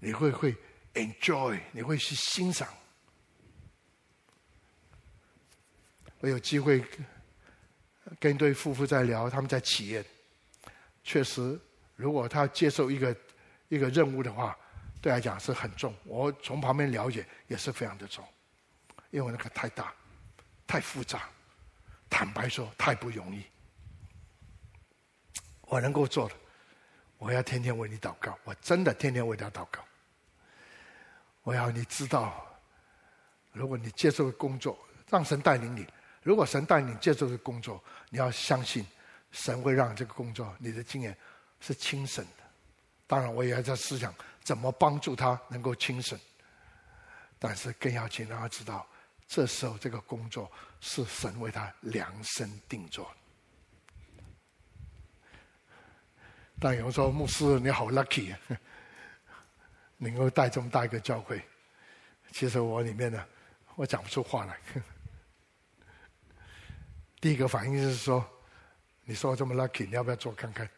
[0.00, 0.56] 你会会
[0.94, 2.66] enjoy，你会去欣赏。
[6.20, 6.82] 我有机会
[8.18, 10.02] 跟一对夫妇在聊，他们在企业，
[11.02, 11.58] 确实，
[11.96, 13.16] 如果他接受一个
[13.68, 14.56] 一个任务的话，
[15.00, 15.94] 对来讲是很重。
[16.04, 18.24] 我从旁边了解，也是非常的重。
[19.10, 19.92] 因为那个太大，
[20.66, 21.28] 太复杂，
[22.08, 23.44] 坦白说太不容易。
[25.62, 26.34] 我能够做的，
[27.18, 29.84] 我要天天为你祷告，我真的天天为他祷告。
[31.42, 32.46] 我要你知道，
[33.52, 34.78] 如果你接受工作，
[35.10, 35.84] 让神带领你；
[36.22, 38.86] 如果神带领你接受的工作，你要相信
[39.32, 41.16] 神会让这个工作你的经验
[41.60, 42.44] 是轻省的。
[43.06, 46.18] 当然，我也在思想怎么帮助他能够轻省，
[47.38, 48.86] 但是更要请让他知道。
[49.26, 53.10] 这时候，这个工作是神为他量身定做。
[56.60, 58.36] 但有人说：“牧师，你好 lucky，
[59.96, 61.42] 能够带这么大一个教会。”
[62.30, 63.26] 其实我里面呢，
[63.74, 64.58] 我讲不出话来。
[67.20, 68.24] 第一个反应就是说
[69.04, 70.68] ：“你说我这么 lucky，你要不要做看看？”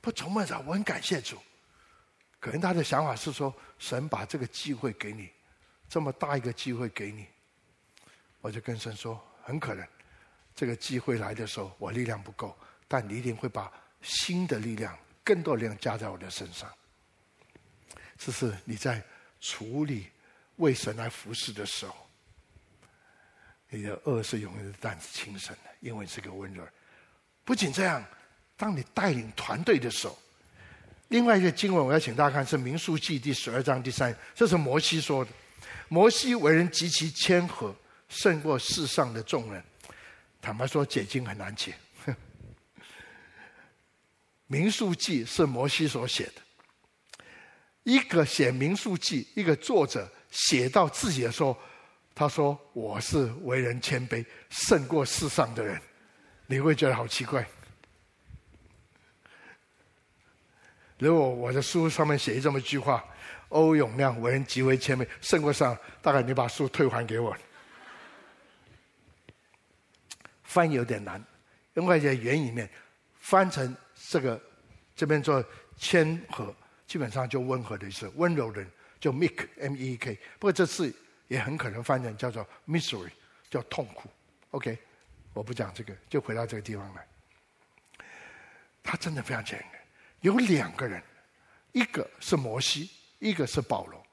[0.00, 1.38] 不，从来讲，我很感谢主。
[2.40, 5.30] 可能他的想法是说，神把这个机会给你。
[5.88, 7.26] 这么大一个机会给你，
[8.40, 9.86] 我就跟神说，很可能
[10.54, 12.56] 这个机会来的时候，我力量不够，
[12.88, 13.70] 但你一定会把
[14.00, 16.72] 新的力量、更多力量加在我的身上。
[18.16, 19.04] 这是你在
[19.40, 20.10] 处理
[20.56, 21.94] 为神来服侍的时候，
[23.74, 26.62] 你的恶是永远的担子轻省的，因为是个温柔。
[27.42, 28.04] 不仅这样，
[28.54, 30.18] 当你带领团队的时候，
[31.08, 35.30] 另外一个经文我要请大家看是《民数记》第十二章第三，这是摩西说的。
[35.88, 37.74] 摩西为人极其谦和，
[38.10, 39.64] 胜过世上的众人。
[40.42, 41.74] 坦白说，解经很难解。
[44.48, 47.24] 民数记是摩西所写的，
[47.84, 51.58] 一个写民数记，一个作者写到自己的时候，
[52.14, 55.80] 他说：“我是为人谦卑，胜过世上的人。”
[56.46, 57.46] 你会觉得好奇怪。
[60.98, 63.02] 如果我的书上面写这么一句话
[63.48, 67.34] ：“欧永亮为人极为谦卑，胜过上”，大概你把书退还给我。
[70.44, 71.24] 翻译有点难，
[71.74, 72.68] 因为在原里面
[73.18, 73.74] 翻成
[74.10, 74.38] 这个
[74.94, 75.42] 这边做
[75.78, 76.54] 谦和，
[76.86, 80.14] 基本上就温和的意思，温柔的人就 meek m e e k。
[80.38, 80.94] 不过这次
[81.32, 83.10] 也很可能翻成叫做 misery，
[83.48, 84.10] 叫痛苦。
[84.50, 84.78] OK，
[85.32, 87.08] 我不讲这个，就回到这个地方来。
[88.82, 89.80] 他真的非常简单。
[90.20, 91.02] 有两个人，
[91.72, 94.06] 一个是摩西，一个是保罗。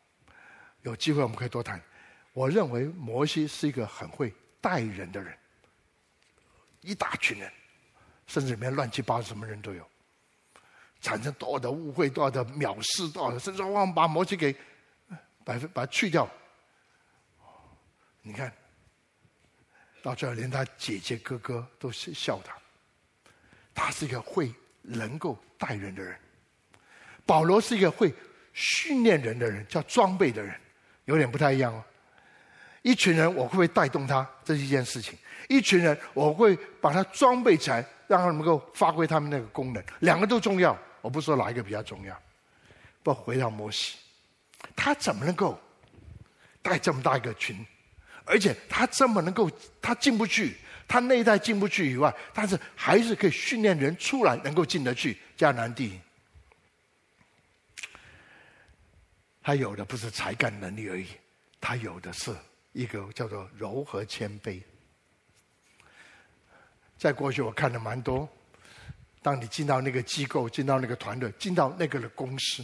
[0.84, 1.82] 有机会我们可以多谈。
[2.32, 5.38] 我认为摩西是一个很会带人的人。
[6.80, 7.52] 一大群人，
[8.28, 9.86] 甚至里面乱七八糟什么人都有，
[11.02, 14.56] 产生多少的误会，多少的藐视，多少的甚至往往把摩西给
[15.44, 16.26] 百分把它去掉。
[18.22, 18.54] 你看，
[20.04, 22.54] 到最后连他姐姐哥哥都是笑他。
[23.74, 26.18] 他是一个会能够带人的人。
[27.26, 28.14] 保罗是一个会
[28.54, 30.60] 训练人的人，叫装备的人，
[31.06, 31.84] 有点不太一样哦。
[32.82, 34.28] 一群人，我会不会带动他？
[34.44, 35.18] 这是一件事情。
[35.48, 39.84] 一群人，我会把他装备起来，让他能够发挥他们那个功能。
[40.00, 42.22] 两个都重要，我不说哪一个比较重要。
[43.02, 43.98] 不回到摩西，
[44.76, 45.60] 他怎么能够
[46.62, 47.66] 带这么大一个群？
[48.30, 49.50] 而且他这么能够，
[49.82, 50.56] 他进不去，
[50.88, 56.00] 他内在进不去以外，但是还是可以训练人出来，能够进得去迦南地。
[59.42, 61.08] 他有的不是才干能力而已，
[61.60, 62.36] 他有的是
[62.74, 64.62] 一个叫做柔和谦卑。
[67.00, 68.30] 在过去，我看了蛮多。
[69.24, 72.64] 当你进到那个机构，进到那个团队，进到那个的公司，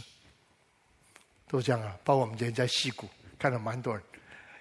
[1.48, 1.96] 都这样啊。
[2.04, 3.08] 包括我们今天在矽谷
[3.38, 4.02] 看了蛮多人，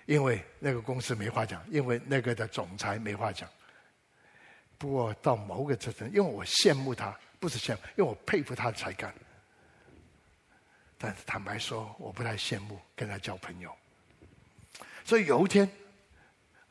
[0.06, 3.50] 因为那个公司没话讲，因为那个的总裁没话讲。
[4.78, 9.14] 不过到某个程度，因为我羡慕他，不是羡慕，因为我佩服他的才干。
[10.98, 13.76] 但是坦白说，我不太羡慕跟他交朋友。
[15.04, 15.70] 所以有一天，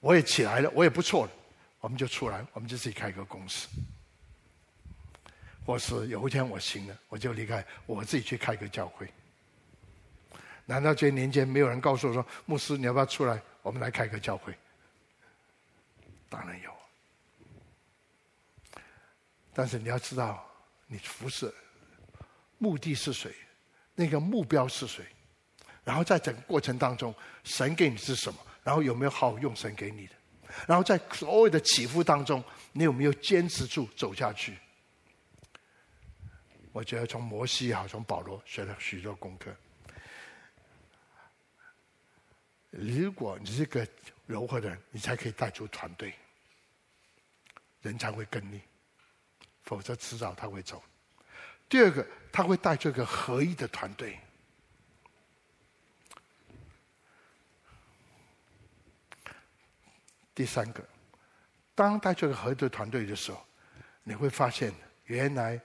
[0.00, 1.32] 我也起来了，我也不错了。
[1.80, 3.68] 我们就出来，我们就自己开一个公司，
[5.66, 9.06] 或是有一天我行了，我就离开，我自己去开一个教会。
[10.66, 14.56] 难道这些年间没有人告诉我说，牧师你要不要出来，我们来开个教会？
[16.28, 16.72] 当然有。
[19.52, 20.44] 但是你要知道，
[20.86, 21.52] 你服侍
[22.58, 23.32] 目的是谁，
[23.94, 25.04] 那个目标是谁，
[25.84, 30.12] 然后在整个过程当中，神给你是什么，然后有没有好用神给你的。
[30.66, 32.42] 然后在所有的起伏当中，
[32.72, 34.56] 你有没有坚持住走下去？
[36.72, 39.54] 我觉得从摩西也好，从保罗学了许多功课。
[42.76, 43.86] 如果你是个
[44.26, 46.12] 柔和的人，你才可以带出团队，
[47.82, 48.60] 人才会跟你，
[49.62, 50.82] 否则迟早他会走。
[51.68, 54.18] 第二个，他会带出一个合一的团队。
[60.34, 60.84] 第三个，
[61.76, 63.46] 当带这个合作团队的时候，
[64.02, 65.60] 你会发现，原来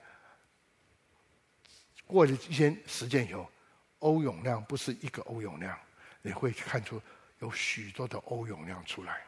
[2.06, 3.50] 过了一些时间以后，
[3.98, 5.76] 欧永亮不是一个欧永亮，
[6.22, 7.00] 你会看出
[7.38, 9.24] 有许多的欧永亮出来，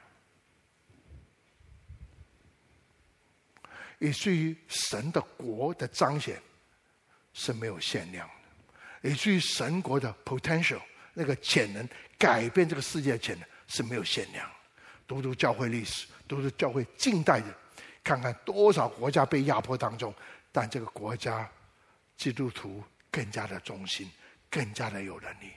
[3.99, 6.41] 以至于神的国的彰显
[7.33, 8.29] 是没有限量
[9.03, 10.81] 的，以至于神国的 potential
[11.15, 11.89] 那个潜能，
[12.19, 14.51] 改变这个世界的潜能是没有限量。
[15.07, 17.55] 读读教会历史，读读教会近代的，
[18.05, 20.15] 看看多少国家被压迫当中，
[20.51, 21.51] 但这个国家
[22.17, 24.11] 基督徒更加的忠心，
[24.51, 25.53] 更加的有能力。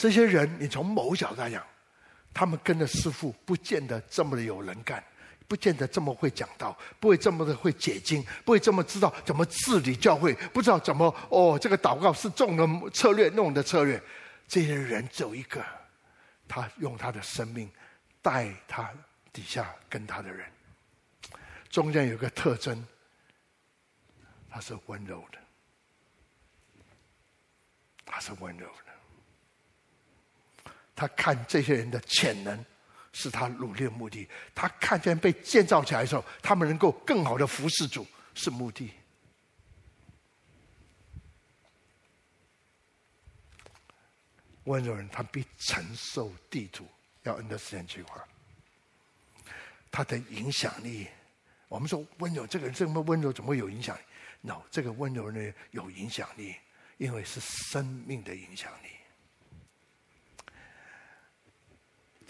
[0.00, 1.62] 这些人，你从某角度来讲，
[2.32, 5.04] 他们跟着师傅不见得这么的有能干，
[5.46, 14.02] 不见得这么会讲道，不会这么的会解经，不会这么知道怎么治理教会，不知道怎么哦，这个祷告是这种的策略，那种的策略。
[14.48, 15.62] 这些人只有一个。
[16.48, 17.70] 他用他的生命
[18.20, 18.90] 带他
[19.32, 20.50] 底下跟他的人，
[21.68, 22.84] 中间有个特征，
[24.50, 25.38] 他是温柔的，
[28.04, 28.89] 他是温柔的。
[31.00, 32.62] 他看这些人的潜能
[33.14, 38.92] 是他努力的目的，他看见被建造起来的时候，他们能够更好的服侍主是目的。
[44.64, 46.86] 温柔人他必承受地主。
[47.22, 48.22] 要 understand 这句话，
[49.90, 51.08] 他的影响力。
[51.68, 54.02] 我们说温柔，这个人这么温柔，怎么会有影响力
[54.42, 56.56] ？No，这个温柔呢有影响力，
[56.98, 58.99] 因为是生命的影响力。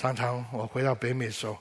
[0.00, 1.58] 常常我回到北美的时候，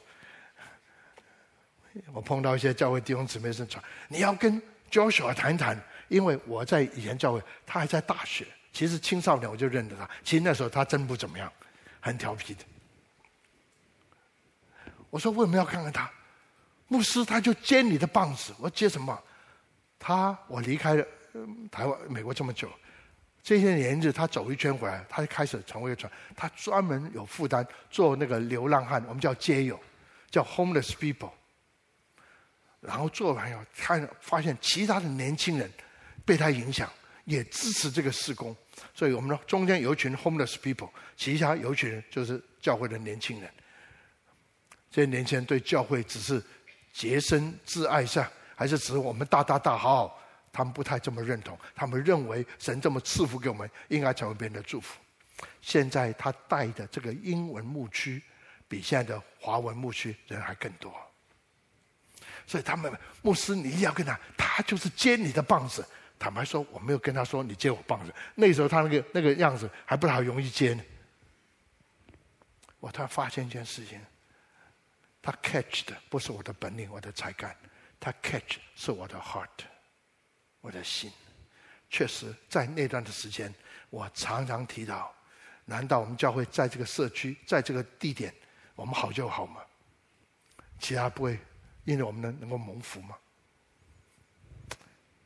[2.14, 3.68] 我碰到一些教会弟兄姊妹说
[4.08, 5.78] ：“你要跟 Joshua 谈谈，
[6.08, 10.10] 因为我在以前教会，他还在大学，其实青少年我就认得他。
[10.24, 11.52] 其实那时候他真不怎么样，
[12.00, 12.64] 很调皮的。”
[15.12, 16.10] 我说：“为什么要看看他？
[16.88, 18.56] 牧师他就接你的棒子。
[18.58, 19.22] 我接什么？
[20.00, 21.06] 他我离开了
[21.70, 22.72] 台湾、美国这么久，
[23.50, 26.12] 这些年日他走一圈回来，他就开始成为一个传。
[26.36, 29.80] 他专门有负担做那个流浪汉，我们叫街友，
[30.30, 31.32] 叫 homeless people。
[32.80, 35.68] 然后做完以后，看发现其他的年轻人
[36.24, 36.88] 被他影响，
[37.26, 38.56] 也支持这个事工。
[38.94, 43.50] 所以我们说中间有一群 homeless people，其他有一群人就是教会的年轻人。”
[44.92, 46.40] 这些年轻人对教会只是
[46.94, 50.19] 洁身自爱上，还是只是我们大大大好好？
[50.52, 51.58] 他们不太这么认同。
[51.76, 55.00] 他们认为神这么赐福给我们，应该成为别人的祝福。
[55.62, 58.22] 现在他带的这个英文牧区，
[58.68, 60.94] 比现在的华文牧区人还更多。
[62.46, 62.92] 所以他们
[63.22, 65.86] 牧师，你一定要跟他，他就是接你的棒子。
[66.18, 68.14] 坦白说，我没有跟他说你接我棒子。
[68.36, 70.84] 那时候他那个那个样子还不太容易接呢。
[72.80, 74.00] 我突然发现一件事情。
[75.22, 77.54] 他 catch 的不是我的本领，我的才干，
[78.00, 79.48] 他 catch 是我的 heart，
[80.62, 81.12] 我的心。
[81.90, 83.54] 确实，在那段的时间，
[83.90, 85.14] 我常常提到：
[85.66, 88.34] 难道我们教会在这个社区，在这个地点，
[88.76, 89.62] 我们好就好吗？
[90.80, 91.40] 其他不会
[91.84, 93.18] 因为我们能能够蒙福吗？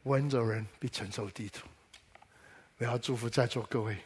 [0.03, 1.67] 温柔人必承受地土。
[2.77, 3.97] 我要祝福在座各位，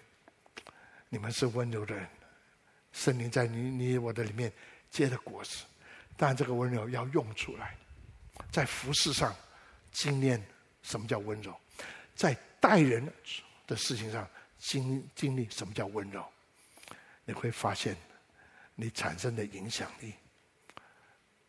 [1.10, 2.08] 你们是温柔的人，
[2.92, 4.52] 圣灵在你你我的里面
[4.90, 5.64] 结的果实。
[6.16, 7.76] 但这个温柔要用出来，
[8.52, 9.36] 在服饰上
[9.92, 10.44] 经验
[10.84, 11.60] 什么叫温柔，
[12.16, 13.12] 在待人
[13.66, 16.26] 的事情上经经历什么叫温柔，
[17.26, 17.96] 你会发现，
[18.76, 20.14] 你产生的影响力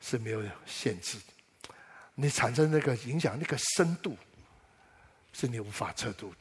[0.00, 1.74] 是没有限制的，
[2.14, 4.16] 你产生那个影响那个深度
[5.32, 6.38] 是你无法测度的。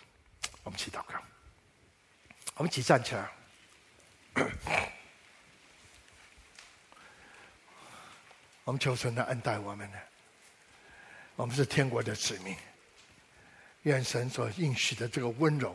[0.63, 1.21] 我们一起祷告，
[2.55, 3.31] 我们一起站起来。
[8.63, 9.97] 我们求神的恩待我们呢。
[11.37, 12.53] 我们是天国的子民，
[13.87, 15.73] 愿神所应许的这个温柔，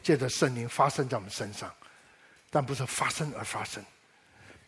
[0.00, 1.68] 借着圣灵发生在我们身上，
[2.50, 3.84] 但不是发生而发生。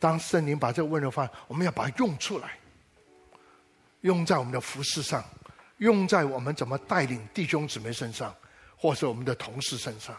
[0.00, 2.58] 当圣灵把这个温柔发，我们要把它用出来，
[4.00, 5.24] 用在我们的服事上，
[5.76, 8.34] 用在我们怎么带领弟兄姊妹身上，
[8.76, 10.16] 或是我们的同事身上。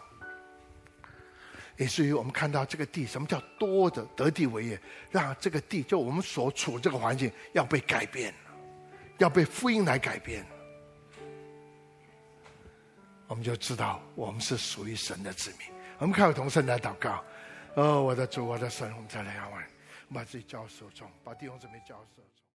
[1.76, 4.80] 以至于我们看到这个地，什么叫多的得地为业？
[5.10, 8.32] 让这个地，就我们所处这个环境要被改变，
[9.18, 10.46] 要被福音来改变，
[13.32, 15.60] 我们就知道我们是属于神的子民。
[15.96, 17.24] 我们看同声来祷告：
[17.76, 19.62] 哦，我的主，我的神，我们再来仰望，
[20.12, 22.22] 把自己交手中，把弟兄姊妹交手。